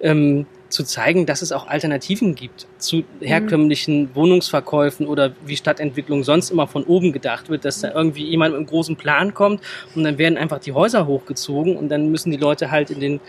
ähm, 0.00 0.46
zu 0.68 0.84
zeigen, 0.84 1.26
dass 1.26 1.42
es 1.42 1.52
auch 1.52 1.66
Alternativen 1.66 2.34
gibt 2.34 2.66
zu 2.78 3.04
herkömmlichen 3.20 4.14
Wohnungsverkäufen 4.14 5.06
oder 5.06 5.32
wie 5.44 5.56
Stadtentwicklung 5.56 6.24
sonst 6.24 6.50
immer 6.50 6.66
von 6.66 6.84
oben 6.84 7.12
gedacht 7.12 7.48
wird, 7.48 7.64
dass 7.64 7.80
da 7.80 7.92
irgendwie 7.92 8.24
jemand 8.24 8.52
mit 8.52 8.58
einem 8.58 8.66
großen 8.66 8.96
Plan 8.96 9.34
kommt 9.34 9.62
und 9.94 10.04
dann 10.04 10.18
werden 10.18 10.36
einfach 10.36 10.58
die 10.58 10.72
Häuser 10.72 11.06
hochgezogen 11.06 11.76
und 11.76 11.88
dann 11.88 12.10
müssen 12.10 12.30
die 12.30 12.36
Leute 12.36 12.70
halt 12.70 12.90
in 12.90 13.00
den 13.00 13.20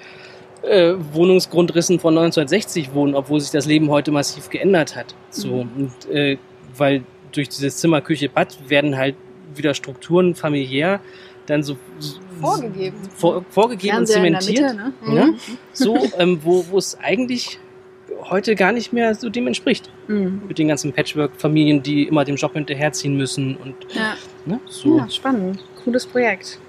äh, 0.63 0.93
Wohnungsgrundrissen 1.13 2.00
von 2.00 2.17
1960 2.17 2.93
wohnen, 2.93 3.15
obwohl 3.15 3.39
sich 3.39 3.51
das 3.51 3.65
Leben 3.65 3.89
heute 3.89 4.12
massiv 4.12 4.50
geändert 4.50 4.96
hat. 4.96 5.15
So 5.29 5.65
und 5.75 6.10
äh, 6.12 6.38
weil 6.75 7.03
durch 7.31 7.50
dieses 7.50 7.77
Zimmer, 7.77 8.01
Küche, 8.01 8.27
Bad 8.27 8.58
werden 8.69 8.98
halt 8.98 9.15
wieder 9.55 9.74
Strukturen 9.74 10.36
familiär 10.36 11.00
dann 11.46 11.63
so, 11.63 11.77
so 12.00 12.19
Vorgegeben. 12.41 12.98
vor, 13.15 13.46
vorgegeben 13.50 13.98
und 13.98 14.08
zementiert, 14.08 14.62
Mitte, 14.62 14.75
ne? 14.75 14.93
Mhm. 15.01 15.15
ja, 15.15 15.29
so 15.74 15.98
ähm, 16.17 16.39
wo, 16.43 16.65
wo 16.69 16.77
es 16.77 16.98
eigentlich 17.00 17.60
heute 18.29 18.55
gar 18.55 18.72
nicht 18.72 18.91
mehr 18.93 19.15
so 19.15 19.29
dem 19.29 19.48
entspricht. 19.48 19.89
Mhm. 20.08 20.41
Mit 20.48 20.58
den 20.58 20.67
ganzen 20.67 20.93
Patchwork-Familien, 20.93 21.84
die 21.84 22.03
immer 22.03 22.25
dem 22.25 22.36
Job 22.36 22.53
hinterherziehen 22.53 23.15
müssen 23.15 23.55
und 23.58 23.75
Ja. 23.93 24.15
ne, 24.46 24.60
so. 24.67 24.98
Ja, 24.98 25.10
spannend. 25.10 25.63
Cooles 25.84 26.05
Projekt. 26.05 26.60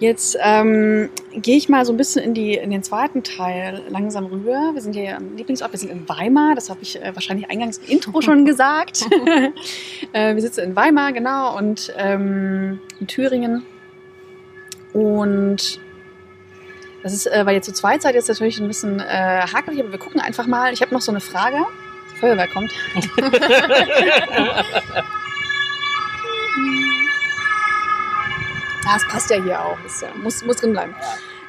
Jetzt 0.00 0.38
ähm, 0.40 1.08
gehe 1.34 1.56
ich 1.56 1.68
mal 1.68 1.84
so 1.84 1.92
ein 1.92 1.96
bisschen 1.96 2.22
in, 2.22 2.32
die, 2.32 2.54
in 2.54 2.70
den 2.70 2.84
zweiten 2.84 3.24
Teil 3.24 3.82
langsam 3.88 4.26
rüber. 4.26 4.70
Wir 4.72 4.80
sind 4.80 4.94
hier 4.94 5.16
am 5.16 5.36
Lieblingsort, 5.36 5.72
wir 5.72 5.78
sind 5.78 5.90
in 5.90 6.08
Weimar, 6.08 6.54
das 6.54 6.70
habe 6.70 6.80
ich 6.82 7.02
äh, 7.02 7.10
wahrscheinlich 7.14 7.50
eingangs 7.50 7.78
im 7.78 7.88
Intro 7.96 8.20
schon 8.22 8.44
gesagt. 8.44 9.04
äh, 10.12 10.34
wir 10.36 10.40
sitzen 10.40 10.60
in 10.60 10.76
Weimar, 10.76 11.12
genau, 11.12 11.56
und 11.58 11.92
ähm, 11.96 12.78
in 13.00 13.08
Thüringen. 13.08 13.64
Und 14.92 15.80
das 17.02 17.12
ist, 17.12 17.26
äh, 17.26 17.46
weil 17.46 17.54
ihr 17.54 17.62
zu 17.62 17.72
zweit 17.72 18.02
seid, 18.02 18.14
jetzt 18.14 18.28
natürlich 18.28 18.60
ein 18.60 18.68
bisschen 18.68 19.00
äh, 19.00 19.46
hakelig, 19.52 19.80
aber 19.80 19.92
wir 19.92 19.98
gucken 19.98 20.20
einfach 20.20 20.46
mal. 20.46 20.72
Ich 20.72 20.82
habe 20.82 20.94
noch 20.94 21.00
so 21.00 21.12
eine 21.12 21.20
Frage. 21.20 21.58
Die 22.12 22.18
Feuerwehr 22.18 22.48
kommt. 22.48 22.72
Ah, 28.90 28.96
es 28.96 29.06
passt 29.08 29.28
ja 29.28 29.36
hier 29.42 29.62
auch. 29.62 29.76
Das 29.82 30.00
ja, 30.00 30.08
muss, 30.14 30.42
muss 30.46 30.56
drin 30.56 30.72
bleiben. 30.72 30.94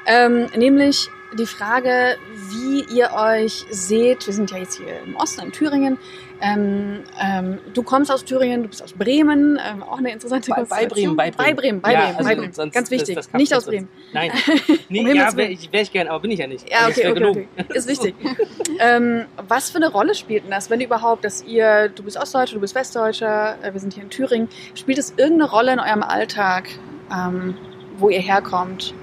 Ähm, 0.05 0.47
nämlich 0.57 1.09
die 1.37 1.45
Frage, 1.45 2.17
wie 2.49 2.83
ihr 2.95 3.11
euch 3.13 3.65
seht. 3.69 4.25
Wir 4.25 4.33
sind 4.33 4.51
ja 4.51 4.57
jetzt 4.57 4.77
hier 4.77 4.99
im 5.05 5.15
Osten, 5.15 5.41
in 5.45 5.51
Thüringen. 5.51 5.97
Ähm, 6.41 7.03
ähm, 7.21 7.59
du 7.73 7.83
kommst 7.83 8.09
aus 8.09 8.23
Thüringen, 8.23 8.63
du 8.63 8.69
bist 8.69 8.81
aus 8.81 8.93
Bremen. 8.93 9.59
Ähm, 9.63 9.83
auch 9.83 9.97
eine 9.97 10.11
interessante 10.13 10.49
Bei- 10.51 10.63
bei. 10.63 10.85
Bremen, 10.87 11.15
bei 11.17 11.29
Bremen. 11.31 11.35
Bei 11.47 11.53
Bremen, 11.53 11.81
bei 11.81 11.91
Ja, 11.91 11.99
Bremen, 11.99 12.15
also 12.17 12.29
bei 12.29 12.35
Bremen. 12.35 12.53
sonst- 12.53 12.73
Ganz 12.73 12.89
das- 12.89 12.97
wichtig. 12.99 13.15
das 13.15 13.29
kann 13.29 13.39
nicht 13.41 13.51
ich 13.51 13.57
aus 13.57 13.65
Bremen. 13.65 13.89
Nein, 14.13 14.31
nee, 14.89 15.01
Um 15.01 15.15
ja, 15.15 15.35
wäre 15.35 15.49
ich, 15.49 15.71
wär 15.71 15.81
ich 15.81 15.91
gerne, 15.91 16.09
aber 16.11 16.21
bin 16.21 16.31
ich 16.31 16.39
ja 16.39 16.47
nicht. 16.47 16.69
Ja, 16.69 16.87
okay, 16.87 17.01
ist 17.01 17.11
okay, 17.11 17.25
okay. 17.25 17.47
Ist 17.73 17.87
wichtig. 17.89 18.15
ähm, 18.79 19.25
was 19.47 19.69
für 19.69 19.77
eine 19.77 19.89
Rolle 19.91 20.15
spielt 20.15 20.45
denn 20.45 20.51
das, 20.51 20.69
wenn 20.69 20.79
überhaupt, 20.81 21.25
dass 21.25 21.43
ihr, 21.43 21.89
du 21.89 22.03
bist 22.03 22.17
Ostdeutscher, 22.17 22.55
du 22.55 22.61
bist 22.61 22.73
Westdeutscher, 22.73 23.57
äh, 23.61 23.73
wir 23.73 23.79
sind 23.81 23.93
hier 23.93 24.03
in 24.03 24.09
Thüringen, 24.09 24.47
spielt 24.75 24.97
es 24.97 25.13
irgendeine 25.17 25.51
Rolle 25.51 25.73
in 25.73 25.79
eurem 25.79 26.03
Alltag, 26.03 26.69
ähm, 27.13 27.55
wo 27.97 28.09
ihr 28.09 28.21
herkommt? 28.21 28.93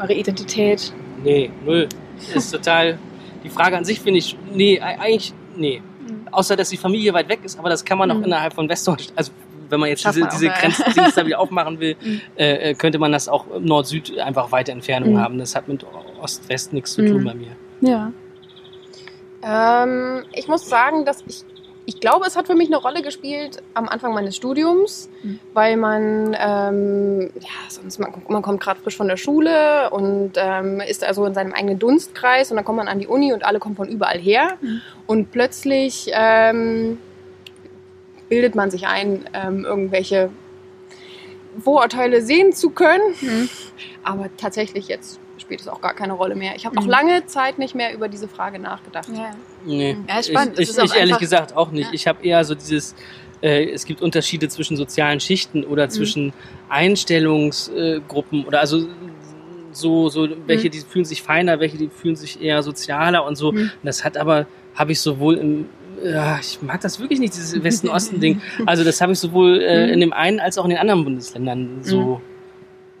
Eure 0.00 0.14
Identität? 0.14 0.92
Nee, 1.22 1.50
null. 1.64 1.88
Ist 2.34 2.50
total. 2.50 2.98
Die 3.44 3.48
Frage 3.50 3.76
an 3.76 3.84
sich 3.84 4.00
finde 4.00 4.18
ich, 4.18 4.36
nee, 4.52 4.80
eigentlich, 4.80 5.32
nee. 5.56 5.80
Mhm. 6.06 6.28
Außer, 6.30 6.56
dass 6.56 6.68
die 6.70 6.76
Familie 6.76 7.12
weit 7.14 7.28
weg 7.28 7.40
ist, 7.44 7.58
aber 7.58 7.68
das 7.70 7.84
kann 7.84 7.98
man 7.98 8.10
auch 8.10 8.16
Mhm. 8.16 8.24
innerhalb 8.24 8.52
von 8.54 8.68
Westdeutschland, 8.68 9.16
also 9.16 9.32
wenn 9.68 9.78
man 9.80 9.88
jetzt 9.88 10.02
Schafft 10.02 10.16
diese, 10.16 10.20
man 10.24 10.28
auch, 10.30 10.34
diese 10.34 10.46
ja. 10.46 10.52
Grenzdings 10.52 11.14
da 11.14 11.24
wieder 11.26 11.38
aufmachen 11.40 11.78
will, 11.80 11.96
Mhm. 12.02 12.20
äh, 12.36 12.70
äh, 12.70 12.74
könnte 12.74 12.98
man 12.98 13.12
das 13.12 13.28
auch 13.28 13.46
Nord-Süd 13.60 14.18
einfach 14.18 14.50
weite 14.52 14.72
Entfernung 14.72 15.12
Mhm. 15.12 15.18
haben. 15.18 15.38
Das 15.38 15.54
hat 15.54 15.68
mit 15.68 15.86
Ost-West 16.20 16.72
nichts 16.72 16.92
zu 16.94 17.02
Mhm. 17.02 17.06
tun 17.06 17.24
bei 17.24 17.34
mir. 17.34 17.56
Ja. 17.80 18.12
Ähm, 19.42 20.24
ich 20.34 20.48
muss 20.48 20.68
sagen, 20.68 21.04
dass 21.04 21.22
ich, 21.26 21.44
ich 21.90 21.98
glaube, 21.98 22.24
es 22.24 22.36
hat 22.36 22.46
für 22.46 22.54
mich 22.54 22.68
eine 22.68 22.76
Rolle 22.76 23.02
gespielt 23.02 23.64
am 23.74 23.88
Anfang 23.88 24.14
meines 24.14 24.36
Studiums, 24.36 25.10
Mhm. 25.24 25.40
weil 25.54 25.76
man, 25.76 26.36
ähm, 26.38 27.30
ja, 27.40 27.48
sonst 27.68 27.98
man, 27.98 28.12
man 28.28 28.42
kommt 28.42 28.60
gerade 28.60 28.78
frisch 28.80 28.96
von 28.96 29.08
der 29.08 29.16
Schule 29.16 29.90
und 29.90 30.34
ähm, 30.36 30.80
ist 30.80 31.02
also 31.02 31.24
in 31.26 31.34
seinem 31.34 31.52
eigenen 31.52 31.80
Dunstkreis 31.80 32.52
und 32.52 32.56
dann 32.58 32.64
kommt 32.64 32.76
man 32.78 32.86
an 32.86 33.00
die 33.00 33.08
Uni 33.08 33.32
und 33.32 33.44
alle 33.44 33.58
kommen 33.58 33.74
von 33.74 33.88
überall 33.88 34.18
her 34.20 34.56
Mhm. 34.60 34.80
und 35.08 35.32
plötzlich 35.32 36.10
ähm, 36.12 36.98
bildet 38.28 38.54
man 38.54 38.70
sich 38.70 38.86
ein, 38.86 39.24
ähm, 39.34 39.64
irgendwelche 39.64 40.30
Vorurteile 41.60 42.22
sehen 42.22 42.52
zu 42.52 42.70
können. 42.70 43.02
Mhm. 43.20 43.48
Aber 44.04 44.28
tatsächlich 44.36 44.86
jetzt 44.86 45.18
spielt 45.50 45.62
es 45.62 45.66
auch 45.68 45.80
gar 45.80 45.94
keine 45.94 46.12
Rolle 46.12 46.36
mehr. 46.36 46.54
Ich 46.54 46.64
habe 46.64 46.78
auch 46.78 46.84
Mhm. 46.84 46.90
lange 46.90 47.26
Zeit 47.26 47.58
nicht 47.58 47.74
mehr 47.74 47.92
über 47.92 48.06
diese 48.08 48.28
Frage 48.28 48.60
nachgedacht. 48.60 49.08
ja. 49.12 49.32
Nee. 49.66 49.96
Ja, 50.08 50.20
ist 50.20 50.28
spannend. 50.28 50.60
Ich, 50.60 50.70
ich, 50.70 50.78
auch 50.78 50.84
ich 50.84 50.94
ehrlich 50.94 51.18
gesagt 51.18 51.56
auch 51.56 51.72
nicht. 51.72 51.88
Ja. 51.88 51.92
Ich 51.92 52.06
habe 52.06 52.24
eher 52.24 52.44
so 52.44 52.54
dieses, 52.54 52.94
äh, 53.42 53.68
es 53.70 53.84
gibt 53.84 54.00
Unterschiede 54.00 54.46
zwischen 54.48 54.76
sozialen 54.76 55.18
Schichten 55.18 55.64
oder 55.64 55.86
Mhm. 55.86 55.90
zwischen 55.90 56.32
Einstellungsgruppen 56.68 58.44
oder 58.44 58.60
also 58.60 58.86
so, 59.72 60.08
so 60.08 60.28
welche, 60.46 60.68
Mhm. 60.68 60.70
die 60.72 60.78
fühlen 60.80 61.04
sich 61.04 61.20
feiner, 61.22 61.58
welche, 61.58 61.78
die 61.78 61.88
fühlen 61.88 62.14
sich 62.16 62.40
eher 62.40 62.62
sozialer 62.62 63.24
und 63.26 63.34
so. 63.36 63.50
Mhm. 63.50 63.58
Und 63.58 63.70
das 63.84 64.04
hat 64.04 64.16
aber, 64.16 64.46
habe 64.76 64.92
ich 64.92 65.00
sowohl 65.00 65.36
im 65.36 65.66
ja, 66.02 66.38
ich 66.40 66.62
mag 66.62 66.80
das 66.80 66.98
wirklich 66.98 67.18
nicht, 67.20 67.34
dieses 67.34 67.62
Westen-Osten-Ding. 67.62 68.40
Also 68.66 68.84
das 68.84 69.02
habe 69.02 69.12
ich 69.12 69.18
sowohl 69.18 69.60
äh, 69.60 69.86
Mhm. 69.88 69.92
in 69.94 70.00
dem 70.00 70.12
einen 70.14 70.38
als 70.40 70.56
auch 70.56 70.64
in 70.64 70.70
den 70.70 70.78
anderen 70.78 71.04
Bundesländern 71.04 71.80
so 71.82 72.22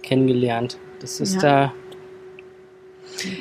kennengelernt. 0.02 0.76
Das 1.00 1.18
ist 1.20 1.36
Ja. 1.36 1.40
da. 1.40 1.72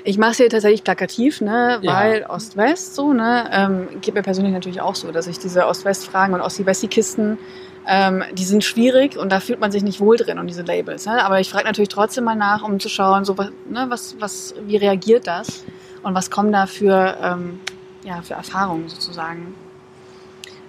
Ich 0.04 0.18
mache 0.18 0.32
es 0.32 0.38
hier 0.38 0.50
tatsächlich 0.50 0.84
plakativ, 0.84 1.42
ne, 1.42 1.80
Ja. 1.82 1.94
weil 1.94 2.26
Ost-West 2.28 2.96
so, 2.96 3.14
ne, 3.14 3.50
ähm, 3.52 3.88
geht 4.02 4.14
mir 4.14 4.22
persönlich 4.22 4.54
natürlich 4.54 4.82
auch 4.82 4.96
so, 4.96 5.12
dass 5.12 5.28
ich 5.28 5.40
diese 5.40 5.66
Ost-West-Fragen 5.68 6.34
und 6.34 6.42
Ossi-Wessi-Kisten, 6.42 7.38
ähm, 7.88 8.24
die 8.34 8.44
sind 8.44 8.64
schwierig 8.64 9.18
und 9.18 9.32
da 9.32 9.40
fühlt 9.40 9.60
man 9.60 9.72
sich 9.72 9.84
nicht 9.84 10.00
wohl 10.00 10.18
drin 10.18 10.38
und 10.40 10.48
diese 10.48 10.62
Labels. 10.64 11.06
Ne? 11.06 11.24
Aber 11.24 11.40
ich 11.40 11.50
frage 11.50 11.66
natürlich 11.66 11.90
trotzdem 11.90 12.24
mal 12.24 12.36
nach, 12.36 12.64
um 12.64 12.80
zu 12.80 12.90
schauen, 12.90 13.26
so 13.26 13.38
was, 13.38 13.50
ne, 13.70 13.86
was, 13.90 14.16
was, 14.20 14.54
wie 14.68 14.78
reagiert 14.78 15.28
das 15.28 15.64
und 16.04 16.14
was 16.14 16.30
kommen 16.30 16.52
da 16.52 16.68
für, 16.68 17.18
ähm, 17.22 17.60
ja, 18.04 18.22
für 18.22 18.36
Erfahrungen 18.36 18.90
sozusagen. 18.90 19.56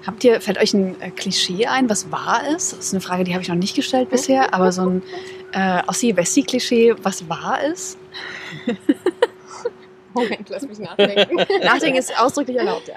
Habt 0.06 0.24
ihr, 0.24 0.40
fällt 0.40 0.58
euch 0.58 0.72
ein 0.72 0.98
äh, 1.00 1.10
Klischee 1.10 1.66
ein, 1.66 1.90
was 1.90 2.10
wahr 2.10 2.40
ist? 2.56 2.72
Das 2.72 2.78
ist 2.86 2.94
eine 2.94 3.02
Frage, 3.02 3.24
die 3.24 3.34
habe 3.34 3.42
ich 3.42 3.48
noch 3.48 3.56
nicht 3.56 3.76
gestellt 3.76 4.08
bisher, 4.08 4.54
aber 4.54 4.72
so 4.72 4.82
ein 4.82 5.02
äh, 5.52 5.82
Ossi-Wessi-Klischee, 5.86 6.94
was 7.02 7.28
wahr 7.28 7.62
ist? 7.62 7.98
Moment, 10.14 10.48
lass 10.48 10.66
mich 10.66 10.78
nachdenken. 10.78 11.36
Nachdenken 11.62 11.98
ist 11.98 12.18
ausdrücklich 12.18 12.56
erlaubt, 12.56 12.88
ja. 12.88 12.96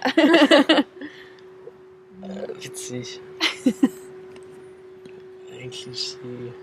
Witzig. 2.60 3.20
Ein 5.52 5.72
Klischee. 5.72 6.54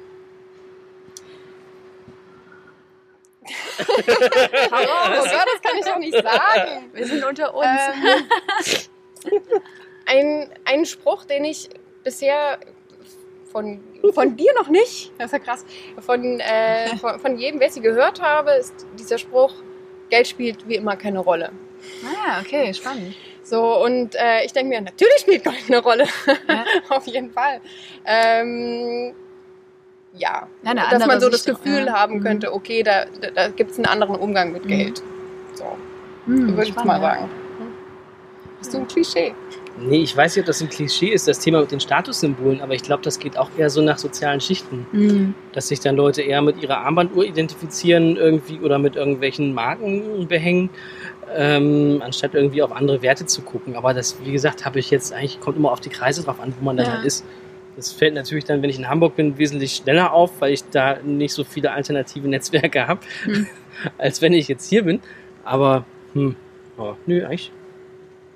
oh 3.81 3.97
Gott, 3.97 4.07
das 5.17 5.63
kann 5.63 5.79
ich 5.79 5.87
auch 5.87 5.99
nicht 5.99 6.15
sagen. 6.15 6.91
Wir 6.93 7.07
sind 7.07 7.25
unter 7.25 7.55
uns. 7.55 7.67
Ähm, 9.25 9.41
ein, 10.07 10.51
ein 10.65 10.85
Spruch, 10.87 11.25
den 11.25 11.45
ich 11.45 11.71
bisher 12.03 12.59
von, 13.53 13.81
von 14.13 14.37
dir 14.37 14.53
noch 14.55 14.69
nicht, 14.69 15.13
das 15.19 15.27
ist 15.27 15.33
ja 15.33 15.39
krass, 15.39 15.65
von, 16.01 16.41
äh, 16.41 16.97
von, 17.01 17.19
von 17.21 17.39
jedem, 17.39 17.61
wer 17.61 17.71
sie 17.71 17.81
gehört 17.81 18.21
habe, 18.21 18.53
ist 18.53 18.87
dieser 18.99 19.19
Spruch, 19.19 19.55
Geld 20.09 20.27
spielt 20.27 20.69
wie 20.69 20.77
immer 20.77 20.97
keine 20.97 21.21
Rolle. 21.21 21.53
Ah, 22.05 22.41
okay, 22.41 22.73
spannend. 22.75 23.15
So, 23.43 23.83
und 23.85 24.15
äh, 24.15 24.45
ich 24.45 24.53
denke 24.53 24.69
mir, 24.69 24.81
natürlich 24.81 25.19
spielt 25.21 25.45
Gold 25.45 25.57
eine 25.67 25.79
Rolle. 25.79 26.07
Ja. 26.49 26.65
Auf 26.97 27.07
jeden 27.07 27.33
Fall. 27.33 27.61
Ähm, 28.05 29.15
ja, 30.15 30.47
ja 30.63 30.75
dass 30.75 31.07
man 31.07 31.21
so 31.21 31.29
das 31.29 31.45
Gefühl 31.45 31.87
ja. 31.87 31.93
haben 31.93 32.17
mhm. 32.17 32.23
könnte, 32.23 32.53
okay, 32.53 32.83
da, 32.83 33.07
da, 33.21 33.31
da 33.31 33.49
gibt 33.49 33.71
es 33.71 33.79
einen 33.79 33.87
anderen 33.87 34.17
Umgang 34.17 34.53
mit 34.53 34.65
mhm. 34.65 34.69
Geld. 34.69 35.03
So, 35.55 35.65
mhm, 36.27 36.57
würde 36.57 36.71
ich 36.71 36.75
mal 36.77 37.01
sagen. 37.01 37.31
Hast 38.59 38.75
du 38.75 38.79
ein 38.79 38.89
Klischee? 38.89 39.35
Nee, 39.79 40.03
ich 40.03 40.17
weiß 40.17 40.37
nicht, 40.37 40.43
ob 40.43 40.47
das 40.47 40.61
ein 40.61 40.69
Klischee 40.69 41.09
ist, 41.09 41.27
das 41.29 41.39
Thema 41.39 41.61
mit 41.61 41.71
den 41.71 41.81
Statussymbolen, 41.81 42.61
aber 42.61 42.75
ich 42.75 42.83
glaube, 42.83 43.03
das 43.03 43.19
geht 43.19 43.39
auch 43.39 43.51
eher 43.57 43.71
so 43.71 43.81
nach 43.81 43.99
sozialen 43.99 44.41
Schichten. 44.41 44.87
Mhm. 44.93 45.35
Dass 45.53 45.69
sich 45.69 45.81
dann 45.81 45.97
Leute 45.97 46.23
eher 46.23 46.43
mit 46.43 46.61
ihrer 46.63 46.79
Armbanduhr 46.79 47.25
identifizieren 47.25 48.17
irgendwie 48.17 48.59
oder 48.61 48.79
mit 48.79 48.97
irgendwelchen 48.97 49.55
Marken 49.55 50.27
behängen, 50.29 50.71
ähm, 51.35 52.03
anstatt 52.05 52.35
irgendwie 52.35 52.63
auf 52.63 52.73
andere 52.73 53.03
Werte 53.03 53.27
zu 53.27 53.43
gucken. 53.43 53.77
Aber 53.77 53.95
das, 53.95 54.19
wie 54.25 54.33
gesagt, 54.33 54.65
habe 54.67 54.79
ich 54.79 54.91
jetzt 54.91 55.13
eigentlich, 55.13 55.41
kommt 55.41 55.57
immer 55.57 55.73
auf 55.73 55.81
die 55.81 55.91
Kreise 55.91 56.23
drauf 56.25 56.41
an, 56.41 56.53
wo 56.59 56.65
man 56.65 56.77
dann 56.77 56.87
ja. 56.87 56.93
halt 56.95 57.05
ist. 57.05 57.25
Das 57.77 57.93
fällt 57.93 58.15
natürlich 58.15 58.45
dann, 58.45 58.63
wenn 58.63 58.69
ich 58.69 58.79
in 58.79 58.89
Hamburg 58.89 59.17
bin, 59.17 59.39
wesentlich 59.39 59.73
schneller 59.77 60.13
auf, 60.13 60.41
weil 60.41 60.53
ich 60.53 60.65
da 60.71 60.99
nicht 61.03 61.33
so 61.33 61.45
viele 61.45 61.73
alternative 61.73 62.29
Netzwerke 62.29 62.87
habe, 62.87 63.01
hm. 63.23 63.47
als 63.99 64.21
wenn 64.21 64.33
ich 64.35 64.49
jetzt 64.49 64.69
hier 64.69 64.85
bin. 64.85 65.01
Aber, 65.45 65.85
hm, 66.13 66.37
oh, 66.77 66.95
nö, 67.07 67.25
eigentlich 67.25 67.53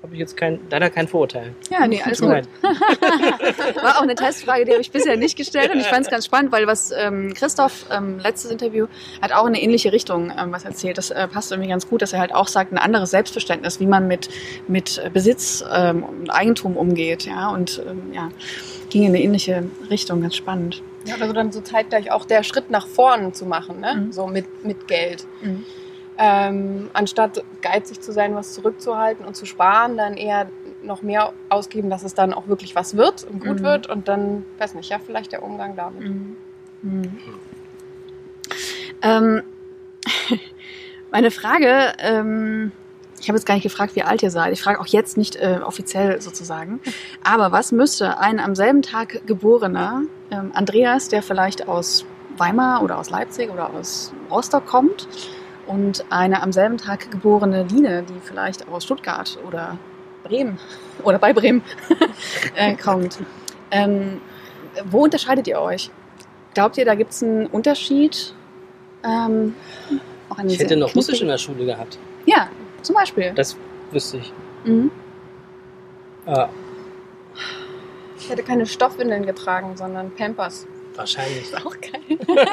habe 0.05 0.13
ich 0.13 0.19
jetzt 0.19 0.37
kein, 0.37 0.59
leider 0.69 0.89
kein 0.89 1.07
Vorurteil. 1.07 1.53
Ja, 1.71 1.87
nee, 1.87 2.01
alles 2.01 2.21
gut. 2.21 2.29
War 2.61 3.97
auch 3.97 4.01
eine 4.01 4.15
Testfrage, 4.15 4.65
die 4.65 4.71
habe 4.71 4.81
ich 4.81 4.91
bisher 4.91 5.17
nicht 5.17 5.35
gestellt 5.35 5.71
und 5.73 5.79
ich 5.79 5.87
fand 5.87 6.05
es 6.05 6.11
ganz 6.11 6.25
spannend, 6.25 6.51
weil 6.51 6.67
was 6.67 6.91
ähm, 6.91 7.33
Christoph, 7.33 7.85
ähm, 7.91 8.19
letztes 8.19 8.51
Interview, 8.51 8.85
hat 9.21 9.31
auch 9.33 9.43
in 9.43 9.55
eine 9.55 9.61
ähnliche 9.61 9.91
Richtung 9.91 10.31
ähm, 10.37 10.51
was 10.51 10.63
erzählt. 10.63 10.97
Das 10.97 11.09
äh, 11.09 11.27
passt 11.27 11.51
irgendwie 11.51 11.69
ganz 11.69 11.89
gut, 11.89 12.01
dass 12.01 12.13
er 12.13 12.19
halt 12.19 12.33
auch 12.33 12.47
sagt, 12.47 12.71
ein 12.71 12.77
anderes 12.77 13.11
Selbstverständnis, 13.11 13.79
wie 13.79 13.87
man 13.87 14.07
mit, 14.07 14.29
mit 14.67 15.01
Besitz 15.11 15.63
ähm, 15.73 16.03
und 16.03 16.29
Eigentum 16.29 16.77
umgeht. 16.77 17.25
Ja, 17.25 17.49
und 17.49 17.81
ähm, 17.89 18.13
ja, 18.13 18.29
ging 18.89 19.03
in 19.03 19.09
eine 19.09 19.21
ähnliche 19.21 19.63
Richtung, 19.89 20.21
ganz 20.21 20.35
spannend. 20.35 20.83
Ja, 21.05 21.15
also 21.19 21.33
dann 21.33 21.51
so 21.51 21.61
zeitgleich 21.61 22.11
auch 22.11 22.25
der 22.25 22.43
Schritt 22.43 22.69
nach 22.69 22.87
vorn 22.87 23.33
zu 23.33 23.45
machen, 23.45 23.79
ne? 23.79 23.95
Mhm. 23.95 24.11
so 24.11 24.27
mit, 24.27 24.63
mit 24.63 24.87
Geld. 24.87 25.25
Mhm. 25.41 25.65
Ähm, 26.17 26.89
anstatt 26.93 27.43
geizig 27.61 27.99
zu 27.99 28.13
sein, 28.13 28.35
was 28.35 28.53
zurückzuhalten 28.53 29.25
und 29.25 29.35
zu 29.35 29.45
sparen, 29.45 29.97
dann 29.97 30.15
eher 30.15 30.47
noch 30.81 31.01
mehr 31.01 31.33
ausgeben, 31.49 31.89
dass 31.89 32.03
es 32.03 32.13
dann 32.13 32.33
auch 32.33 32.47
wirklich 32.47 32.75
was 32.75 32.95
wird 32.95 33.25
und 33.25 33.43
gut 33.43 33.59
mhm. 33.59 33.63
wird 33.63 33.87
und 33.87 34.07
dann, 34.07 34.45
weiß 34.57 34.75
nicht, 34.75 34.89
ja, 34.89 34.99
vielleicht 34.99 35.33
der 35.33 35.43
Umgang 35.43 35.75
damit. 35.75 36.01
Mhm. 36.01 36.37
Mhm. 36.81 37.17
Ähm, 39.01 39.43
meine 41.11 41.31
Frage, 41.31 41.93
ähm, 41.99 42.71
ich 43.19 43.29
habe 43.29 43.37
jetzt 43.37 43.45
gar 43.45 43.55
nicht 43.55 43.63
gefragt, 43.63 43.95
wie 43.95 44.03
alt 44.03 44.21
ihr 44.23 44.31
seid. 44.31 44.53
Ich 44.53 44.61
frage 44.61 44.79
auch 44.79 44.87
jetzt 44.87 45.17
nicht 45.17 45.35
äh, 45.35 45.59
offiziell 45.63 46.21
sozusagen. 46.21 46.79
Aber 47.23 47.51
was 47.51 47.71
müsste 47.71 48.19
ein 48.19 48.39
am 48.39 48.55
selben 48.55 48.81
Tag 48.81 49.25
geborener 49.25 50.03
ähm, 50.31 50.51
Andreas, 50.53 51.07
der 51.07 51.23
vielleicht 51.23 51.67
aus 51.67 52.05
Weimar 52.37 52.83
oder 52.83 52.97
aus 52.97 53.09
Leipzig 53.09 53.49
oder 53.49 53.73
aus 53.73 54.13
Rostock 54.29 54.65
kommt, 54.65 55.07
und 55.67 56.05
eine 56.09 56.41
am 56.41 56.51
selben 56.51 56.77
Tag 56.77 57.11
geborene 57.11 57.63
Line, 57.63 58.03
die 58.03 58.19
vielleicht 58.23 58.67
aus 58.67 58.83
Stuttgart 58.83 59.37
oder 59.47 59.77
Bremen 60.23 60.59
oder 61.03 61.19
bei 61.19 61.33
Bremen 61.33 61.63
äh, 62.55 62.75
kommt. 62.75 63.19
Ähm, 63.71 64.21
wo 64.85 65.03
unterscheidet 65.03 65.47
ihr 65.47 65.59
euch? 65.59 65.89
Glaubt 66.53 66.77
ihr, 66.77 66.85
da 66.85 66.95
gibt 66.95 67.11
es 67.11 67.23
einen 67.23 67.47
Unterschied? 67.47 68.33
Ähm, 69.03 69.55
ich 70.47 70.59
hätte 70.59 70.75
noch 70.75 70.95
Russisch 70.95 71.21
in 71.21 71.27
der 71.27 71.37
Schule 71.37 71.65
gehabt. 71.65 71.97
Ja, 72.25 72.49
zum 72.81 72.95
Beispiel. 72.95 73.33
Das 73.35 73.55
wüsste 73.91 74.17
ich. 74.17 74.33
Mhm. 74.63 74.91
Ah. 76.25 76.49
Ich 78.17 78.29
hätte 78.29 78.43
keine 78.43 78.65
Stoffwindeln 78.65 79.25
getragen, 79.25 79.77
sondern 79.77 80.11
Pampers. 80.11 80.65
Wahrscheinlich. 80.95 81.51
Das 81.51 81.59
ist 81.59 81.65
auch 81.65 81.75
geil. 81.81 82.01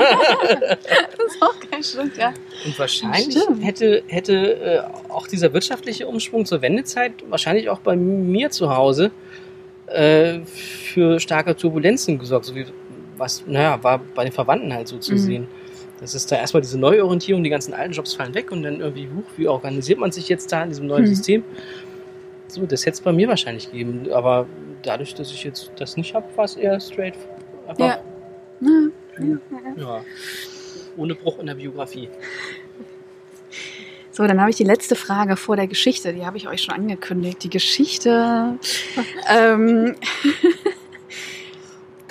das 1.17 1.27
ist 1.27 1.43
auch 1.43 1.71
geil, 1.71 1.83
stimmt, 1.83 2.17
ja. 2.17 2.35
Und 2.65 2.79
wahrscheinlich 2.79 3.37
stimmt. 3.37 3.65
hätte, 3.65 4.03
hätte 4.07 4.35
äh, 4.35 4.83
auch 5.09 5.27
dieser 5.27 5.53
wirtschaftliche 5.53 6.07
Umschwung 6.07 6.45
zur 6.45 6.63
Wendezeit 6.63 7.13
wahrscheinlich 7.29 7.69
auch 7.69 7.79
bei 7.79 7.97
mir 7.97 8.51
zu 8.51 8.75
Hause 8.75 9.13
äh, 9.87 10.41
für 10.45 11.21
starke 11.21 11.57
Turbulenzen 11.57 12.19
gesorgt, 12.19 12.47
so 12.47 12.55
wie 12.55 12.67
was, 13.17 13.45
naja, 13.47 13.83
war 13.83 14.01
bei 14.15 14.25
den 14.25 14.33
Verwandten 14.33 14.73
halt 14.73 14.89
so 14.89 14.99
zu 14.99 15.13
mhm. 15.13 15.19
sehen. 15.19 15.49
Das 16.01 16.15
ist 16.15 16.33
da 16.33 16.37
erstmal 16.37 16.63
diese 16.63 16.79
Neuorientierung, 16.79 17.45
die 17.45 17.51
ganzen 17.51 17.75
alten 17.75 17.93
Jobs 17.93 18.15
fallen 18.15 18.35
weg 18.35 18.51
und 18.51 18.65
dann 18.65 18.81
irgendwie, 18.81 19.09
huch, 19.09 19.25
wie 19.37 19.47
organisiert 19.47 20.01
man 20.01 20.11
sich 20.11 20.29
jetzt 20.29 20.51
da 20.51 20.65
in 20.65 20.71
diesem 20.71 20.89
neuen 20.89 21.03
mhm. 21.05 21.09
System? 21.15 21.45
So, 22.49 22.67
das 22.67 22.85
hätte 22.85 22.95
es 22.95 23.01
bei 23.01 23.13
mir 23.13 23.29
wahrscheinlich 23.29 23.71
geben, 23.71 24.11
aber 24.13 24.47
dadurch, 24.83 25.15
dass 25.15 25.31
ich 25.31 25.45
jetzt 25.45 25.71
das 25.79 25.97
nicht 25.97 26.15
habe, 26.15 26.27
war 26.37 26.45
es 26.45 26.57
eher 26.57 26.81
straight. 26.81 27.15
Einfach 27.69 27.87
ja. 27.87 28.03
Ja. 29.77 30.05
Ohne 30.97 31.15
Bruch 31.15 31.39
in 31.39 31.47
der 31.47 31.55
Biografie. 31.55 32.09
So, 34.11 34.27
dann 34.27 34.41
habe 34.41 34.51
ich 34.51 34.57
die 34.57 34.65
letzte 34.65 34.95
Frage 34.95 35.37
vor 35.37 35.57
der 35.57 35.67
Geschichte. 35.67 36.13
Die 36.13 36.27
habe 36.27 36.37
ich 36.37 36.47
euch 36.47 36.63
schon 36.63 36.75
angekündigt. 36.75 37.43
Die 37.45 37.51
Geschichte. 37.51 38.59
ähm, 39.29 39.97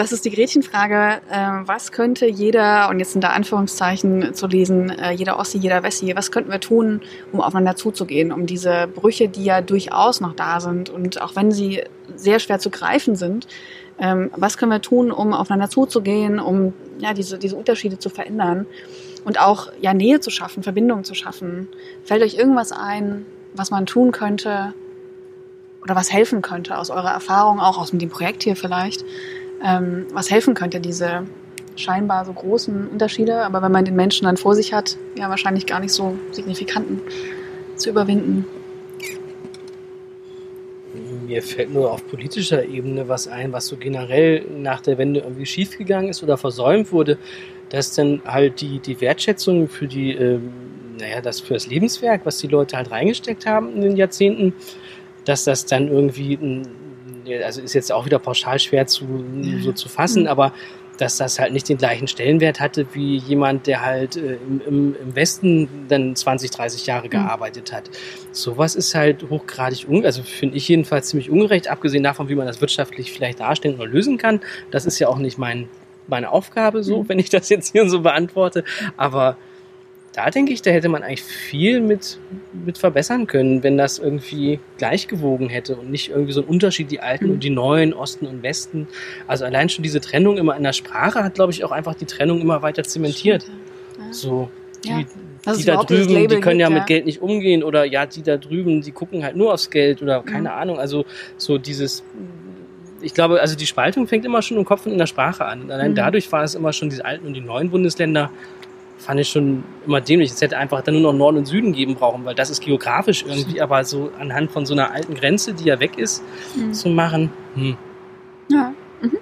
das 0.02 0.12
ist 0.12 0.26
die 0.26 0.32
Gretchenfrage. 0.32 1.22
Äh, 1.30 1.68
was 1.68 1.92
könnte 1.92 2.26
jeder, 2.26 2.90
und 2.90 2.98
jetzt 2.98 3.12
sind 3.12 3.24
da 3.24 3.30
Anführungszeichen 3.30 4.34
zu 4.34 4.48
lesen, 4.48 4.90
äh, 4.90 5.12
jeder 5.12 5.38
Ossi, 5.38 5.60
jeder 5.60 5.84
Wessi, 5.84 6.16
was 6.16 6.32
könnten 6.32 6.52
wir 6.52 6.60
tun, 6.60 7.02
um 7.32 7.40
aufeinander 7.40 7.76
zuzugehen, 7.76 8.32
um 8.32 8.48
diese 8.48 8.88
Brüche, 8.88 9.30
die 9.30 9.44
ja 9.44 9.62
durchaus 9.62 10.20
noch 10.20 10.34
da 10.34 10.60
sind 10.60 10.90
und 10.90 11.22
auch 11.22 11.36
wenn 11.36 11.52
sie 11.52 11.84
sehr 12.16 12.40
schwer 12.40 12.58
zu 12.58 12.72
greifen 12.72 13.16
sind, 13.16 13.48
ähm, 14.00 14.32
was 14.36 14.58
können 14.58 14.72
wir 14.72 14.82
tun, 14.82 15.12
um 15.12 15.34
aufeinander 15.34 15.70
zuzugehen, 15.70 16.40
um 16.40 16.74
ja, 16.98 17.14
diese, 17.14 17.38
diese 17.38 17.56
Unterschiede 17.56 18.00
zu 18.00 18.10
verändern 18.10 18.66
und 19.24 19.40
auch 19.40 19.72
ja, 19.82 19.94
Nähe 19.94 20.20
zu 20.20 20.32
schaffen, 20.32 20.64
Verbindungen 20.64 21.04
zu 21.04 21.14
schaffen? 21.14 21.68
Fällt 22.06 22.24
euch 22.24 22.34
irgendwas 22.34 22.72
ein, 22.72 23.28
was 23.54 23.70
man 23.70 23.86
tun 23.86 24.12
könnte 24.12 24.74
oder 25.84 25.96
was 25.96 26.12
helfen 26.12 26.42
könnte 26.42 26.78
aus 26.80 26.90
eurer 26.90 27.12
Erfahrung, 27.12 27.60
auch 27.60 27.78
aus 27.78 27.92
dem 27.92 28.10
Projekt 28.10 28.44
hier 28.44 28.56
vielleicht, 28.56 29.06
ähm, 29.64 30.06
was 30.14 30.32
helfen 30.32 30.54
könnte, 30.54 30.80
diese 30.80 31.24
scheinbar 31.76 32.26
so 32.26 32.34
großen 32.34 32.88
Unterschiede, 32.88 33.44
aber 33.44 33.62
wenn 33.62 33.72
man 33.72 33.86
den 33.86 33.96
Menschen 33.96 34.26
dann 34.26 34.38
vor 34.38 34.56
sich 34.56 34.74
hat, 34.74 34.98
ja 35.18 35.30
wahrscheinlich 35.30 35.66
gar 35.66 35.80
nicht 35.80 35.94
so 35.94 36.18
signifikanten 36.32 37.02
zu 37.76 37.90
überwinden. 37.90 38.46
Mir 41.26 41.42
fällt 41.42 41.74
nur 41.74 41.92
auf 41.92 42.06
politischer 42.08 42.66
Ebene 42.66 43.08
was 43.08 43.28
ein, 43.28 43.54
was 43.54 43.68
so 43.68 43.78
generell 43.78 44.46
nach 44.58 44.82
der 44.82 44.98
Wende 44.98 45.22
irgendwie 45.22 45.46
schiefgegangen 45.46 46.10
ist 46.10 46.22
oder 46.24 46.38
versäumt 46.38 46.92
wurde, 46.92 47.18
dass 47.70 47.96
dann 47.96 48.22
halt 48.26 48.60
die, 48.60 48.80
die 48.80 49.00
Wertschätzung 49.00 49.70
für 49.70 49.88
die, 49.88 50.12
ähm, 50.12 50.52
naja, 51.00 51.22
das 51.22 51.40
für 51.40 51.54
das 51.54 51.68
Lebenswerk, 51.68 52.26
was 52.26 52.38
die 52.40 52.48
Leute 52.48 52.76
halt 52.76 52.92
reingesteckt 52.92 53.46
haben 53.46 53.74
in 53.74 53.82
den 53.82 53.96
Jahrzehnten, 53.96 54.54
dass 55.24 55.46
das 55.46 55.66
dann 55.66 55.88
irgendwie, 55.88 56.38
also 57.44 57.62
ist 57.62 57.74
jetzt 57.74 57.92
auch 57.92 58.06
wieder 58.06 58.20
pauschal 58.20 58.60
schwer 58.60 58.88
zu, 58.88 59.24
so 59.62 59.72
zu 59.72 59.90
fassen, 59.90 60.28
aber 60.28 60.54
dass 61.02 61.18
das 61.18 61.40
halt 61.40 61.52
nicht 61.52 61.68
den 61.68 61.78
gleichen 61.78 62.08
Stellenwert 62.08 62.60
hatte 62.60 62.86
wie 62.94 63.18
jemand, 63.18 63.66
der 63.66 63.84
halt 63.84 64.18
äh, 64.18 64.38
im, 64.68 64.96
im, 65.02 65.16
Westen 65.16 65.68
dann 65.88 66.16
20, 66.16 66.52
30 66.52 66.86
Jahre 66.86 67.08
mhm. 67.08 67.12
gearbeitet 67.12 67.74
hat. 67.74 67.90
Sowas 68.32 68.76
ist 68.76 68.94
halt 68.94 69.28
hochgradig, 69.28 69.88
un 69.90 70.06
also 70.06 70.22
finde 70.22 70.58
ich 70.58 70.68
jedenfalls 70.68 71.08
ziemlich 71.08 71.32
ungerecht, 71.32 71.70
abgesehen 71.70 72.04
davon, 72.04 72.30
wie 72.30 72.36
man 72.36 72.46
das 72.46 72.62
wirtschaftlich 72.62 73.12
vielleicht 73.12 73.40
darstellen 73.40 73.76
oder 73.76 73.88
lösen 73.88 74.20
kann. 74.20 74.42
Das 74.70 74.86
ist 74.86 75.00
ja 75.00 75.08
auch 75.08 75.18
nicht 75.18 75.40
mein, 75.40 75.70
meine 76.08 76.32
Aufgabe 76.32 76.84
so, 76.84 77.02
mhm. 77.02 77.10
wenn 77.10 77.20
ich 77.20 77.30
das 77.30 77.50
jetzt 77.50 77.72
hier 77.72 77.90
so 77.90 78.02
beantworte. 78.02 78.64
Aber 78.96 79.38
da 80.14 80.30
denke 80.30 80.52
ich, 80.52 80.62
da 80.62 80.72
hätte 80.72 80.90
man 80.90 81.04
eigentlich 81.04 81.24
viel 81.24 81.80
mit, 81.80 82.20
mit 82.66 82.78
verbessern 82.78 83.28
können, 83.28 83.64
wenn 83.64 83.78
das 83.78 83.98
irgendwie 83.98 84.60
gleichgewogen 84.78 85.48
hätte 85.48 85.76
und 85.76 85.90
nicht 85.90 86.10
irgendwie 86.10 86.34
so 86.34 86.42
ein 86.42 86.48
Unterschied, 86.48 86.92
die 86.92 87.00
Alten 87.00 87.28
mhm. 87.28 87.32
und 87.34 87.44
die 87.44 87.50
Neuen, 87.50 87.94
Osten 87.94 88.28
und 88.28 88.44
Westen. 88.44 88.88
Also 89.28 89.46
allein 89.46 89.70
schon 89.70 89.84
diese 89.84 90.02
Trennung 90.02 90.38
immer 90.38 90.56
in 90.58 90.64
der 90.64 90.74
Sprache 90.74 91.24
hat, 91.24 91.36
glaube 91.36 91.54
ich, 91.54 91.64
auch 91.64 91.72
einfach 91.72 91.96
die 91.96 92.06
Trennung 92.06 92.42
immer 92.42 92.62
weiter 92.62 92.84
zementiert. 92.84 93.46
Ja. 93.98 94.14
So, 94.14 94.50
die, 94.84 94.90
ja. 94.90 95.54
die 95.56 95.64
da 95.64 95.82
drüben, 95.84 96.28
die 96.28 96.40
können 96.42 96.60
ja, 96.60 96.70
ja, 96.70 96.76
mit 96.76 96.88
Geld 96.88 97.06
nicht 97.06 97.22
umgehen 97.22 97.64
oder 97.64 97.86
ja, 97.86 98.06
die 98.06 98.22
da 98.22 98.36
drüben, 98.36 98.82
die 98.82 98.92
gucken 98.92 99.24
halt 99.24 99.38
nur 99.38 99.54
aufs 99.54 99.70
Geld 99.70 100.02
oder 100.02 100.24
keine 100.24 100.50
mhm. 100.50 100.56
Ahnung. 100.56 100.80
Also 100.80 101.06
so 101.38 101.58
dieses, 101.58 102.04
ich 103.02 103.14
glaube, 103.14 103.40
also 103.40 103.56
die 103.56 103.66
Spaltung 103.66 104.08
fängt 104.08 104.26
immer 104.26 104.42
schon 104.42 104.58
im 104.58 104.66
Kopf 104.66 104.86
und 104.86 104.92
in 104.92 104.98
der 104.98 105.08
Sprache 105.08 105.46
an. 105.46 105.62
Und 105.62 105.72
allein 105.72 105.92
mhm. 105.92 105.96
dadurch 105.96 106.30
war 106.34 106.44
es 106.44 106.54
immer 106.54 106.74
schon 106.74 106.90
diese 106.90 107.06
alten 107.06 107.26
und 107.26 107.34
die 107.34 107.42
neuen 107.42 107.70
Bundesländer 107.70 108.30
fand 109.02 109.20
ich 109.20 109.30
schon 109.30 109.64
immer 109.86 110.00
dämlich. 110.00 110.32
Es 110.32 110.42
hätte 110.42 110.58
einfach 110.58 110.82
dann 110.84 110.94
nur 110.94 111.12
noch 111.12 111.18
Norden 111.18 111.38
und 111.40 111.46
Süden 111.46 111.74
geben 111.74 111.96
brauchen, 111.96 112.24
weil 112.24 112.36
das 112.36 112.50
ist 112.50 112.62
geografisch 112.62 113.24
irgendwie, 113.28 113.62
aber 113.62 113.84
so 113.84 114.12
anhand 114.20 114.52
von 114.52 114.66
so 114.66 114.74
einer 114.74 114.92
alten 114.92 115.16
Grenze, 115.16 115.54
die 115.54 115.66
ja 115.66 115.80
weg 115.80 115.98
ist, 115.98 116.24
mhm. 116.56 116.74
zu 116.74 116.90
machen. 116.90 117.32
Hm. 117.56 117.78
Ja. 118.50 118.74
Mhm. 119.02 119.18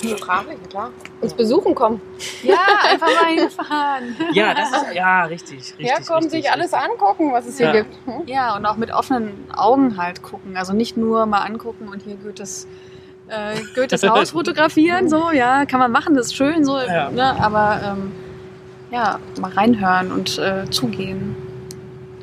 Geografisch, 0.00 0.56
klar. 0.68 0.90
Uns 1.20 1.32
besuchen 1.32 1.76
kommen. 1.76 2.00
Ja, 2.42 2.56
einfach 2.82 3.06
mal 3.06 3.34
hinfahren. 3.34 4.16
Ja, 4.32 4.52
das 4.52 4.70
ist, 4.72 4.94
ja, 4.94 5.24
richtig, 5.24 5.58
richtig. 5.58 5.86
Herkommen, 5.86 6.24
richtig, 6.24 6.42
sich 6.42 6.50
alles 6.50 6.74
angucken, 6.74 7.32
was 7.32 7.46
es 7.46 7.56
hier 7.58 7.66
Ja. 7.66 7.72
gibt. 7.72 7.94
Hm? 8.06 8.22
Ja, 8.26 8.56
und 8.56 8.66
auch 8.66 8.76
mit 8.76 8.92
offenen 8.92 9.32
Augen 9.56 9.96
halt 9.96 10.22
gucken. 10.22 10.56
Also 10.56 10.72
nicht 10.72 10.96
nur 10.96 11.24
mal 11.26 11.42
angucken 11.42 11.88
und 11.88 12.02
hier 12.02 12.16
Goethes, 12.16 12.66
äh, 13.32 13.60
Goethes 13.74 14.02
Haus 14.02 14.30
fotografieren, 14.32 15.08
so, 15.08 15.30
ja, 15.32 15.64
kann 15.66 15.80
man 15.80 15.90
machen, 15.90 16.14
das 16.14 16.26
ist 16.26 16.36
schön, 16.36 16.64
so, 16.64 16.78
Ja. 16.78 17.10
ne, 17.10 17.24
aber 17.42 17.80
ähm, 17.84 18.12
ja, 18.90 19.18
mal 19.40 19.50
reinhören 19.50 20.12
und 20.12 20.38
äh, 20.38 20.68
zugehen. 20.70 21.34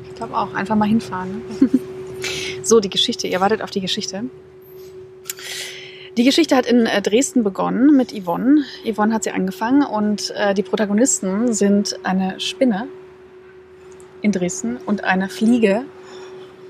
Ich 0.08 0.14
glaube 0.14 0.36
auch, 0.36 0.54
einfach 0.54 0.76
mal 0.76 0.88
hinfahren. 0.88 1.42
Ne? 1.60 1.68
so, 2.62 2.80
die 2.80 2.90
Geschichte, 2.90 3.26
ihr 3.26 3.40
wartet 3.40 3.62
auf 3.62 3.70
die 3.70 3.80
Geschichte. 3.80 4.24
Die 6.16 6.24
Geschichte 6.24 6.54
hat 6.56 6.66
in 6.66 6.86
äh, 6.86 7.00
Dresden 7.02 7.42
begonnen 7.44 7.96
mit 7.96 8.12
Yvonne. 8.12 8.64
Yvonne 8.84 9.14
hat 9.14 9.24
sie 9.24 9.30
angefangen 9.30 9.82
und 9.82 10.30
äh, 10.36 10.54
die 10.54 10.62
Protagonisten 10.62 11.52
sind 11.52 11.98
eine 12.02 12.38
Spinne 12.40 12.88
in 14.22 14.32
Dresden 14.32 14.76
und 14.86 15.04
eine 15.04 15.28
Fliege 15.28 15.84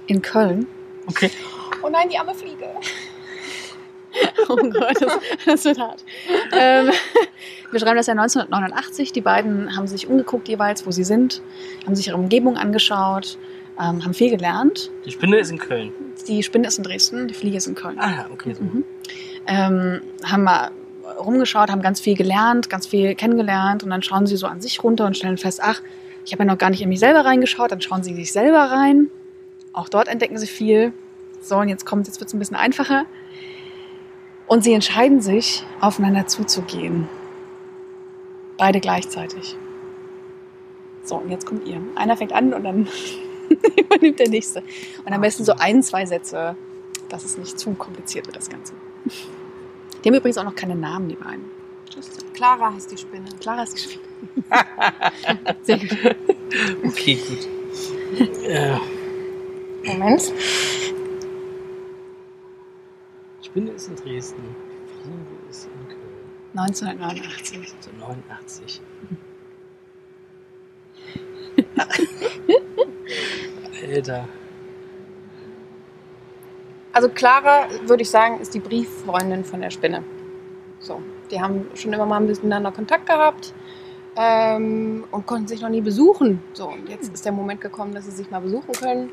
in 0.07 0.23
Köln. 0.23 0.67
Okay. 1.07 1.31
Oh 1.83 1.89
nein, 1.89 2.09
die 2.11 2.19
arme 2.19 2.35
Fliege. 2.35 2.67
Oh 4.49 4.57
Gott, 4.57 5.01
das, 5.01 5.19
das 5.47 5.65
wird 5.65 5.79
hart. 5.79 6.05
Ähm, 6.53 6.91
wir 7.71 7.81
schreiben 7.81 7.97
das 7.97 8.07
ja 8.07 8.13
1989. 8.13 9.13
Die 9.13 9.21
beiden 9.21 9.77
haben 9.77 9.87
sich 9.87 10.09
umgeguckt 10.09 10.49
jeweils, 10.49 10.87
wo 10.87 10.91
sie 10.91 11.05
sind, 11.05 11.41
haben 11.87 11.95
sich 11.95 12.09
ihre 12.09 12.17
Umgebung 12.17 12.57
angeschaut, 12.57 13.39
ähm, 13.79 14.05
haben 14.05 14.15
viel 14.15 14.31
gelernt. 14.31 14.91
Die 15.05 15.13
Spinne 15.13 15.39
ist 15.39 15.51
in 15.51 15.59
Köln. 15.59 15.93
Die 16.27 16.43
Spinne 16.43 16.69
ist 16.69 16.79
in 16.79 16.85
Dresden, 16.85 17.29
die 17.29 17.35
Fliege 17.35 17.59
ist 17.59 17.67
in 17.67 17.75
Köln. 17.75 17.99
Ah 17.99 18.11
ja, 18.11 18.27
okay. 18.33 18.55
So. 18.55 18.63
Mhm. 18.63 18.85
Ähm, 19.47 20.01
haben 20.25 20.45
mal 20.45 20.71
rumgeschaut, 21.19 21.71
haben 21.71 21.83
ganz 21.83 22.01
viel 22.01 22.17
gelernt, 22.17 22.71
ganz 22.71 22.87
viel 22.87 23.15
kennengelernt 23.15 23.83
und 23.83 23.91
dann 23.91 24.03
schauen 24.03 24.27
sie 24.27 24.37
so 24.37 24.47
an 24.47 24.61
sich 24.61 24.83
runter 24.83 25.07
und 25.07 25.17
stellen 25.17 25.39
fest, 25.39 25.61
ach, 25.63 25.81
ich 26.25 26.33
habe 26.33 26.45
ja 26.45 26.51
noch 26.51 26.59
gar 26.59 26.71
nicht 26.71 26.83
in 26.83 26.89
mich 26.89 27.01
selber 27.01 27.25
reingeschaut, 27.25 27.73
dann 27.73 27.81
schauen 27.81 28.03
sie 28.03 28.15
sich 28.15 28.33
selber 28.33 28.59
rein. 28.59 29.11
Auch 29.73 29.89
dort 29.89 30.09
entdecken 30.09 30.39
sie 30.39 30.47
viel. 30.47 30.93
So, 31.41 31.57
und 31.57 31.69
jetzt 31.69 31.87
kommt, 31.87 32.07
jetzt 32.07 32.21
wird 32.21 32.29
es 32.29 32.35
ein 32.35 32.39
bisschen 32.39 32.57
einfacher. 32.57 33.07
Und 34.51 34.65
sie 34.65 34.73
entscheiden 34.73 35.21
sich, 35.21 35.65
aufeinander 35.81 36.27
zuzugehen. 36.27 37.09
Beide 38.59 38.81
gleichzeitig. 38.81 39.57
So, 41.05 41.19
und 41.19 41.31
jetzt 41.31 41.47
kommt 41.47 41.69
ihr. 41.69 41.81
Einer 41.95 42.17
fängt 42.17 42.33
an 42.33 42.53
und 42.53 42.65
dann 42.65 42.89
übernimmt 43.77 44.19
der 44.19 44.29
nächste. 44.29 44.65
Und 45.05 45.13
am 45.13 45.21
besten 45.21 45.45
so 45.45 45.53
ein, 45.53 45.85
zwei 45.85 46.05
Sätze, 46.05 46.57
dass 47.09 47.25
es 47.25 47.39
nicht 47.39 47.61
zu 47.61 47.75
kompliziert 47.75 48.27
wird, 48.27 48.35
das 48.35 48.51
Ganze. 48.51 48.73
Die 50.03 50.09
haben 50.09 50.17
übrigens 50.17 50.37
auch 50.37 50.43
noch 50.43 50.57
keine 50.57 50.75
Namen, 50.75 51.09
die 51.09 51.15
beiden. 51.15 51.45
Just 51.95 52.35
Clara 52.35 52.75
heißt 52.75 52.91
die 52.91 52.99
Spinne. 52.99 53.27
Clara 53.39 53.63
ist 53.63 53.77
gespielt. 53.77 54.03
Sehr 55.63 55.79
gut. 55.79 56.17
Okay, 56.87 57.21
gut. 57.29 57.49
Moment. 59.85 60.33
Spinne 63.51 63.71
ist 63.73 63.89
in 63.89 63.97
Dresden. 63.97 64.55
Fliege 65.03 65.19
ist 65.51 65.67
in 65.67 65.89
Köln. 65.89 65.99
1989. 66.57 67.75
So 67.81 67.91
89. 67.99 68.81
Alter. 73.89 74.29
Also 76.93 77.09
Clara, 77.09 77.67
würde 77.87 78.03
ich 78.03 78.11
sagen, 78.11 78.39
ist 78.41 78.55
die 78.55 78.61
Brieffreundin 78.61 79.45
von 79.45 79.61
der 79.61 79.71
Spinne. 79.71 80.05
So, 80.79 81.03
die 81.33 81.41
haben 81.41 81.67
schon 81.75 81.93
immer 81.93 82.07
mal 82.07 82.21
miteinander 82.21 82.71
Kontakt 82.71 83.07
gehabt 83.07 83.53
ähm, 84.17 85.05
und 85.11 85.27
konnten 85.27 85.49
sich 85.49 85.61
noch 85.61 85.71
nie 85.71 85.81
besuchen. 85.81 86.41
So, 86.53 86.69
und 86.69 86.89
jetzt 86.89 87.13
ist 87.13 87.25
der 87.25 87.33
Moment 87.33 87.61
gekommen, 87.61 87.95
dass 87.95 88.05
sie 88.05 88.13
sich 88.13 88.31
mal 88.31 88.41
besuchen 88.41 88.73
können. 88.75 89.11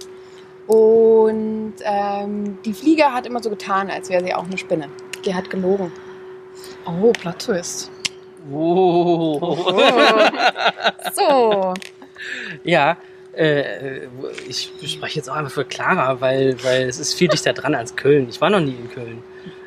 Und 0.68 1.76
ähm, 1.84 2.58
die 2.66 2.74
Fliege 2.74 3.14
hat 3.14 3.26
immer 3.26 3.42
so 3.42 3.50
getan, 3.50 3.90
als 3.90 4.10
wäre 4.10 4.24
sie 4.24 4.34
auch 4.34 4.46
eine 4.46 4.58
Spinne. 4.58 4.90
Die 5.26 5.34
hat 5.34 5.50
gelogen. 5.50 5.92
Oh, 6.86 7.12
Plot 7.12 7.40
Twist. 7.40 7.92
Oh. 8.52 9.56
So. 11.14 11.74
Ja, 12.64 12.98
äh, 13.34 14.08
ich 14.48 14.72
spreche 14.86 15.18
jetzt 15.18 15.30
auch 15.30 15.36
einfach 15.36 15.52
für 15.52 15.66
Clara, 15.66 16.20
weil, 16.22 16.62
weil 16.64 16.84
es 16.84 17.00
ist 17.00 17.14
viel 17.14 17.28
dichter 17.28 17.54
dran 17.54 17.76
als 17.76 17.96
Köln. 17.96 18.28
Ich 18.30 18.42
war 18.42 18.50
noch 18.50 18.60
nie 18.60 18.76
in 18.76 18.90
Köln. 18.90 19.24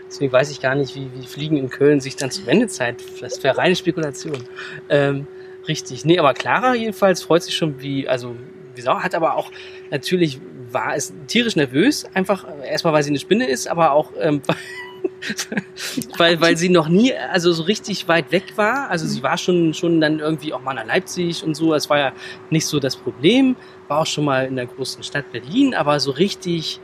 Deswegen 0.06 0.32
weiß 0.32 0.50
ich 0.50 0.60
gar 0.60 0.74
nicht, 0.74 0.96
wie, 0.96 1.08
wie 1.14 1.26
Fliegen 1.26 1.56
in 1.56 1.70
Köln 1.70 2.00
sich 2.00 2.16
dann 2.16 2.30
zur 2.30 2.46
Wendezeit, 2.46 2.96
das 3.20 3.42
wäre 3.44 3.56
reine 3.56 3.76
Spekulation. 3.76 4.44
Ähm, 4.88 5.26
richtig. 5.68 6.04
Nee, 6.04 6.18
aber 6.18 6.34
Clara 6.34 6.74
jedenfalls 6.74 7.22
freut 7.22 7.44
sich 7.44 7.54
schon 7.54 7.80
wie, 7.80 8.08
also 8.08 8.34
wie 8.74 8.80
Sau, 8.80 8.98
hat 8.98 9.14
aber 9.14 9.36
auch 9.36 9.52
natürlich 9.90 10.40
war 10.72 10.94
es 10.96 11.12
tierisch 11.26 11.56
nervös, 11.56 12.04
einfach 12.14 12.44
erstmal, 12.64 12.92
weil 12.92 13.02
sie 13.02 13.10
eine 13.10 13.18
Spinne 13.18 13.48
ist, 13.48 13.68
aber 13.68 13.92
auch 13.92 14.12
ähm, 14.20 14.42
weil, 16.16 16.40
weil 16.40 16.56
sie 16.56 16.68
noch 16.68 16.88
nie, 16.88 17.12
also 17.14 17.52
so 17.52 17.62
richtig 17.64 18.08
weit 18.08 18.32
weg 18.32 18.56
war. 18.56 18.90
Also 18.90 19.06
sie 19.06 19.22
war 19.22 19.38
schon, 19.38 19.74
schon 19.74 20.00
dann 20.00 20.18
irgendwie 20.18 20.52
auch 20.52 20.62
mal 20.62 20.74
nach 20.74 20.86
Leipzig 20.86 21.44
und 21.44 21.54
so. 21.54 21.74
Es 21.74 21.90
war 21.90 21.98
ja 21.98 22.12
nicht 22.50 22.66
so 22.66 22.80
das 22.80 22.96
Problem. 22.96 23.56
War 23.88 24.00
auch 24.00 24.06
schon 24.06 24.24
mal 24.24 24.46
in 24.46 24.56
der 24.56 24.66
großen 24.66 25.02
Stadt 25.02 25.30
Berlin, 25.32 25.74
aber 25.74 26.00
so 26.00 26.10
richtig 26.12 26.80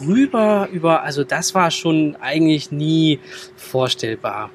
rüber 0.00 0.68
über, 0.72 1.02
also 1.02 1.24
das 1.24 1.54
war 1.54 1.70
schon 1.70 2.16
eigentlich 2.16 2.70
nie 2.70 3.18
vorstellbar. 3.56 4.50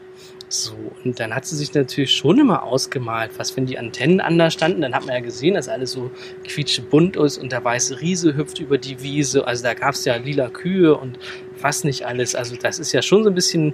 So, 0.63 0.75
und 1.03 1.19
dann 1.19 1.35
hat 1.35 1.45
sie 1.45 1.55
sich 1.55 1.73
natürlich 1.73 2.13
schon 2.13 2.39
immer 2.39 2.63
ausgemalt, 2.63 3.31
was 3.37 3.55
wenn 3.57 3.65
die 3.65 3.77
Antennen 3.77 4.21
anders 4.21 4.53
standen, 4.53 4.81
dann 4.81 4.95
hat 4.95 5.05
man 5.05 5.15
ja 5.15 5.21
gesehen, 5.21 5.55
dass 5.55 5.67
alles 5.67 5.91
so 5.91 6.11
quietschebunt 6.47 7.17
ist 7.17 7.37
und 7.37 7.51
der 7.51 7.63
weiße 7.63 8.01
Riese 8.01 8.35
hüpft 8.35 8.59
über 8.59 8.77
die 8.77 9.01
Wiese. 9.01 9.45
Also 9.47 9.63
da 9.63 9.73
gab 9.73 9.95
es 9.95 10.05
ja 10.05 10.15
lila 10.15 10.49
Kühe 10.49 10.95
und 10.95 11.19
was 11.61 11.83
nicht 11.83 12.05
alles. 12.05 12.35
Also 12.35 12.55
das 12.55 12.79
ist 12.79 12.91
ja 12.91 13.01
schon 13.01 13.23
so 13.23 13.29
ein 13.29 13.35
bisschen 13.35 13.73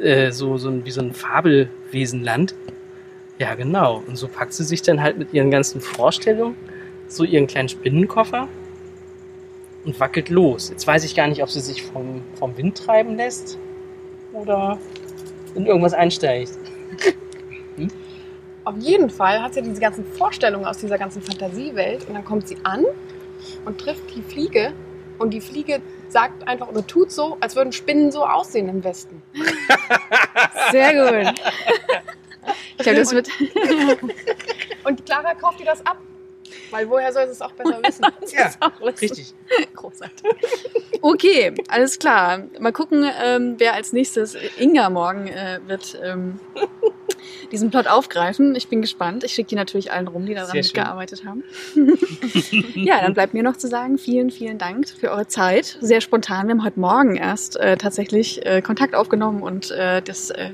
äh, 0.00 0.30
so, 0.30 0.58
so 0.58 0.84
wie 0.84 0.90
so 0.90 1.00
ein 1.00 1.12
Fabelwesenland. 1.12 2.54
Ja, 3.38 3.54
genau. 3.54 4.02
Und 4.06 4.16
so 4.16 4.28
packt 4.28 4.52
sie 4.52 4.64
sich 4.64 4.82
dann 4.82 5.02
halt 5.02 5.18
mit 5.18 5.32
ihren 5.32 5.50
ganzen 5.50 5.80
Vorstellungen 5.80 6.56
so 7.08 7.24
ihren 7.24 7.46
kleinen 7.46 7.68
Spinnenkoffer 7.68 8.48
und 9.84 9.98
wackelt 10.00 10.28
los. 10.28 10.70
Jetzt 10.70 10.86
weiß 10.86 11.04
ich 11.04 11.14
gar 11.14 11.26
nicht, 11.26 11.42
ob 11.42 11.50
sie 11.50 11.60
sich 11.60 11.82
vom, 11.82 12.22
vom 12.34 12.56
Wind 12.56 12.78
treiben 12.78 13.16
lässt 13.16 13.58
oder 14.32 14.78
in 15.54 15.66
irgendwas 15.66 15.94
einsteigt. 15.94 16.52
Auf 18.64 18.76
jeden 18.78 19.10
Fall 19.10 19.42
hat 19.42 19.54
sie 19.54 19.62
diese 19.62 19.80
ganzen 19.80 20.04
Vorstellungen 20.04 20.66
aus 20.66 20.78
dieser 20.78 20.98
ganzen 20.98 21.22
Fantasiewelt 21.22 22.06
und 22.08 22.14
dann 22.14 22.24
kommt 22.24 22.46
sie 22.48 22.56
an 22.62 22.84
und 23.64 23.78
trifft 23.78 24.14
die 24.14 24.22
Fliege 24.22 24.72
und 25.18 25.30
die 25.30 25.40
Fliege 25.40 25.80
sagt 26.08 26.46
einfach 26.46 26.68
oder 26.68 26.86
tut 26.86 27.10
so, 27.10 27.36
als 27.40 27.56
würden 27.56 27.72
Spinnen 27.72 28.12
so 28.12 28.24
aussehen 28.24 28.68
im 28.68 28.84
Westen. 28.84 29.22
Sehr 30.70 31.24
gut. 31.24 31.40
Ich 32.76 32.84
glaube, 32.84 32.98
das 32.98 33.12
wird. 33.12 33.28
Und 34.84 35.06
Clara 35.06 35.34
kauft 35.34 35.60
ihr 35.60 35.66
das 35.66 35.86
ab. 35.86 35.98
Weil 36.72 36.88
woher 36.88 37.12
soll 37.12 37.26
sie 37.26 37.32
es 37.32 37.42
auch 37.42 37.52
besser 37.52 37.80
wissen? 37.82 38.06
Ja, 38.32 38.50
lustig. 38.80 39.10
richtig. 39.10 39.34
Großartig. 39.74 40.24
Okay, 41.02 41.52
alles 41.68 41.98
klar. 41.98 42.44
Mal 42.58 42.72
gucken, 42.72 43.04
ähm, 43.22 43.56
wer 43.58 43.74
als 43.74 43.92
nächstes 43.92 44.36
Inga 44.58 44.88
morgen 44.88 45.28
äh, 45.28 45.60
wird 45.66 45.98
ähm, 46.02 46.40
diesen 47.50 47.70
Plot 47.70 47.86
aufgreifen. 47.86 48.54
Ich 48.54 48.68
bin 48.68 48.80
gespannt. 48.80 49.24
Ich 49.24 49.32
schicke 49.32 49.50
die 49.50 49.54
natürlich 49.54 49.92
allen 49.92 50.08
rum, 50.08 50.24
die 50.24 50.34
daran 50.34 50.56
mitgearbeitet 50.56 51.24
haben. 51.24 51.44
ja, 52.74 53.00
dann 53.00 53.14
bleibt 53.14 53.34
mir 53.34 53.42
noch 53.42 53.56
zu 53.56 53.68
sagen, 53.68 53.98
vielen, 53.98 54.30
vielen 54.30 54.58
Dank 54.58 54.88
für 54.88 55.10
eure 55.10 55.26
Zeit. 55.26 55.76
Sehr 55.80 56.00
spontan. 56.00 56.46
Wir 56.46 56.54
haben 56.54 56.64
heute 56.64 56.80
Morgen 56.80 57.16
erst 57.16 57.56
äh, 57.56 57.76
tatsächlich 57.76 58.44
äh, 58.46 58.62
Kontakt 58.62 58.94
aufgenommen 58.94 59.42
und 59.42 59.70
äh, 59.70 60.00
das, 60.00 60.30
äh, 60.30 60.50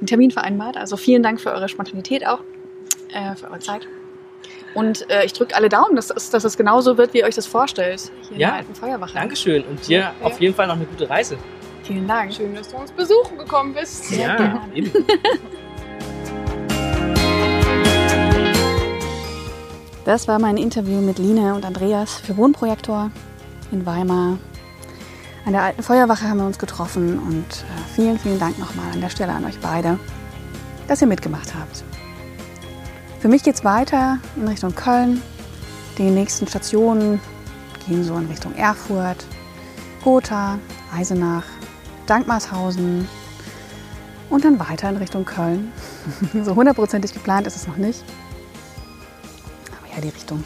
den 0.00 0.06
Termin 0.06 0.30
vereinbart. 0.30 0.76
Also 0.76 0.96
vielen 0.96 1.22
Dank 1.22 1.40
für 1.40 1.52
eure 1.52 1.68
Spontanität 1.68 2.26
auch, 2.26 2.40
äh, 3.12 3.34
für 3.34 3.50
eure 3.50 3.58
Zeit. 3.58 3.88
Und 4.76 5.08
äh, 5.10 5.24
ich 5.24 5.32
drücke 5.32 5.56
alle 5.56 5.68
Daumen, 5.70 5.96
dass, 5.96 6.08
dass, 6.08 6.28
dass 6.30 6.44
es 6.44 6.56
genauso 6.56 6.98
wird, 6.98 7.14
wie 7.14 7.18
ihr 7.20 7.24
euch 7.24 7.34
das 7.34 7.46
vorstellt. 7.46 8.12
Hier 8.28 8.30
Ja, 8.30 8.32
in 8.32 8.38
der 8.38 8.54
alten 8.54 8.74
Feuerwache. 8.74 9.14
Dankeschön. 9.14 9.64
Und 9.64 9.88
dir 9.88 9.98
Ja. 10.00 10.12
auf 10.22 10.38
jeden 10.40 10.54
Fall 10.54 10.66
noch 10.66 10.76
eine 10.76 10.84
gute 10.84 11.08
Reise. 11.08 11.38
Vielen 11.82 12.06
Dank. 12.06 12.32
Schön, 12.34 12.54
dass 12.54 12.68
du 12.68 12.76
uns 12.76 12.92
besuchen 12.92 13.38
gekommen 13.38 13.72
bist. 13.72 14.04
Sehr 14.04 14.36
gerne. 14.36 14.60
eben. 14.74 14.92
Das 20.04 20.28
war 20.28 20.38
mein 20.38 20.56
Interview 20.56 21.00
mit 21.00 21.18
Line 21.18 21.54
und 21.54 21.64
Andreas 21.64 22.14
für 22.20 22.36
Wohnprojektor 22.36 23.10
in 23.72 23.84
Weimar. 23.86 24.38
An 25.44 25.52
der 25.52 25.62
alten 25.62 25.82
Feuerwache 25.82 26.28
haben 26.28 26.38
wir 26.38 26.46
uns 26.46 26.58
getroffen 26.58 27.18
und 27.18 27.44
äh, 27.44 27.94
vielen, 27.94 28.18
vielen 28.18 28.38
Dank 28.38 28.58
nochmal 28.58 28.86
an 28.92 29.00
der 29.00 29.10
Stelle 29.10 29.32
an 29.32 29.44
euch 29.44 29.58
beide, 29.60 29.98
dass 30.88 31.00
ihr 31.00 31.08
mitgemacht 31.08 31.52
habt. 31.54 31.84
Für 33.26 33.32
mich 33.32 33.42
geht 33.42 33.56
es 33.56 33.64
weiter 33.64 34.20
in 34.36 34.46
Richtung 34.46 34.72
Köln. 34.72 35.20
Die 35.98 36.04
nächsten 36.04 36.46
Stationen 36.46 37.20
gehen 37.84 38.04
so 38.04 38.14
in 38.14 38.26
Richtung 38.26 38.54
Erfurt, 38.54 39.26
Gotha, 40.04 40.60
Eisenach, 40.96 41.42
Dankmarshausen 42.06 43.08
und 44.30 44.44
dann 44.44 44.60
weiter 44.60 44.90
in 44.90 44.98
Richtung 44.98 45.24
Köln. 45.24 45.72
so 46.44 46.54
hundertprozentig 46.54 47.12
geplant 47.14 47.48
ist 47.48 47.56
es 47.56 47.66
noch 47.66 47.78
nicht. 47.78 48.04
Aber 49.76 49.92
ja, 49.92 50.00
die 50.00 50.10
Richtung, 50.10 50.44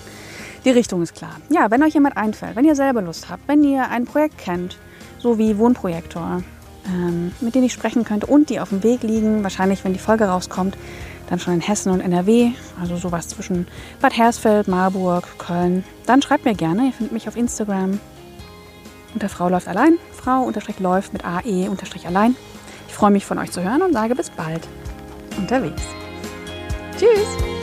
die 0.64 0.71
Richtung 0.71 1.03
ist 1.03 1.14
klar. 1.14 1.37
Ja, 1.51 1.71
wenn 1.71 1.83
euch 1.83 1.93
jemand 1.93 2.16
einfällt, 2.16 2.57
wenn 2.57 2.64
ihr 2.64 2.77
selber 2.77 3.03
Lust 3.03 3.29
habt, 3.29 3.47
wenn 3.47 3.62
ihr 3.62 3.90
ein 3.90 4.07
Projekt 4.07 4.38
kennt, 4.38 4.79
so 5.19 5.37
wie 5.37 5.59
Wohnprojektor, 5.59 6.43
ähm, 6.87 7.33
mit 7.43 7.55
denen 7.55 7.66
ich 7.66 7.75
sprechen 7.75 8.05
könnte 8.05 8.27
und 8.27 8.49
die 8.49 8.59
auf 8.59 8.71
dem 8.71 8.83
Weg 8.83 9.03
liegen, 9.03 9.43
wahrscheinlich, 9.43 9.85
wenn 9.85 9.93
die 9.93 9.99
Folge 9.99 10.25
rauskommt, 10.25 10.79
dann 11.31 11.38
schon 11.38 11.55
in 11.55 11.61
Hessen 11.61 11.93
und 11.93 12.01
NRW, 12.01 12.51
also 12.81 12.97
sowas 12.97 13.29
zwischen 13.29 13.66
Bad 14.01 14.16
Hersfeld, 14.16 14.69
Marburg, 14.69 15.38
Köln, 15.38 15.85
dann 16.07 16.21
schreibt 16.21 16.45
mir 16.45 16.55
gerne. 16.55 16.87
Ihr 16.87 16.93
findet 16.93 17.12
mich 17.12 17.29
auf 17.29 17.37
Instagram 17.37 17.99
unter 19.14 19.29
Frau 19.29 19.49
läuft 19.49 19.69
allein, 19.69 19.99
Frau 20.12 20.43
unterstrich 20.43 20.79
läuft 20.79 21.12
mit 21.12 21.25
AE 21.25 21.69
unterstrich 21.69 22.07
allein. 22.07 22.37
Ich 22.88 22.95
freue 22.95 23.11
mich 23.11 23.27
von 23.27 23.38
euch 23.38 23.51
zu 23.51 23.62
hören 23.62 23.83
und 23.83 23.93
sage 23.93 24.14
bis 24.14 24.31
bald 24.31 24.66
unterwegs. 25.37 25.83
Tschüss! 26.99 27.60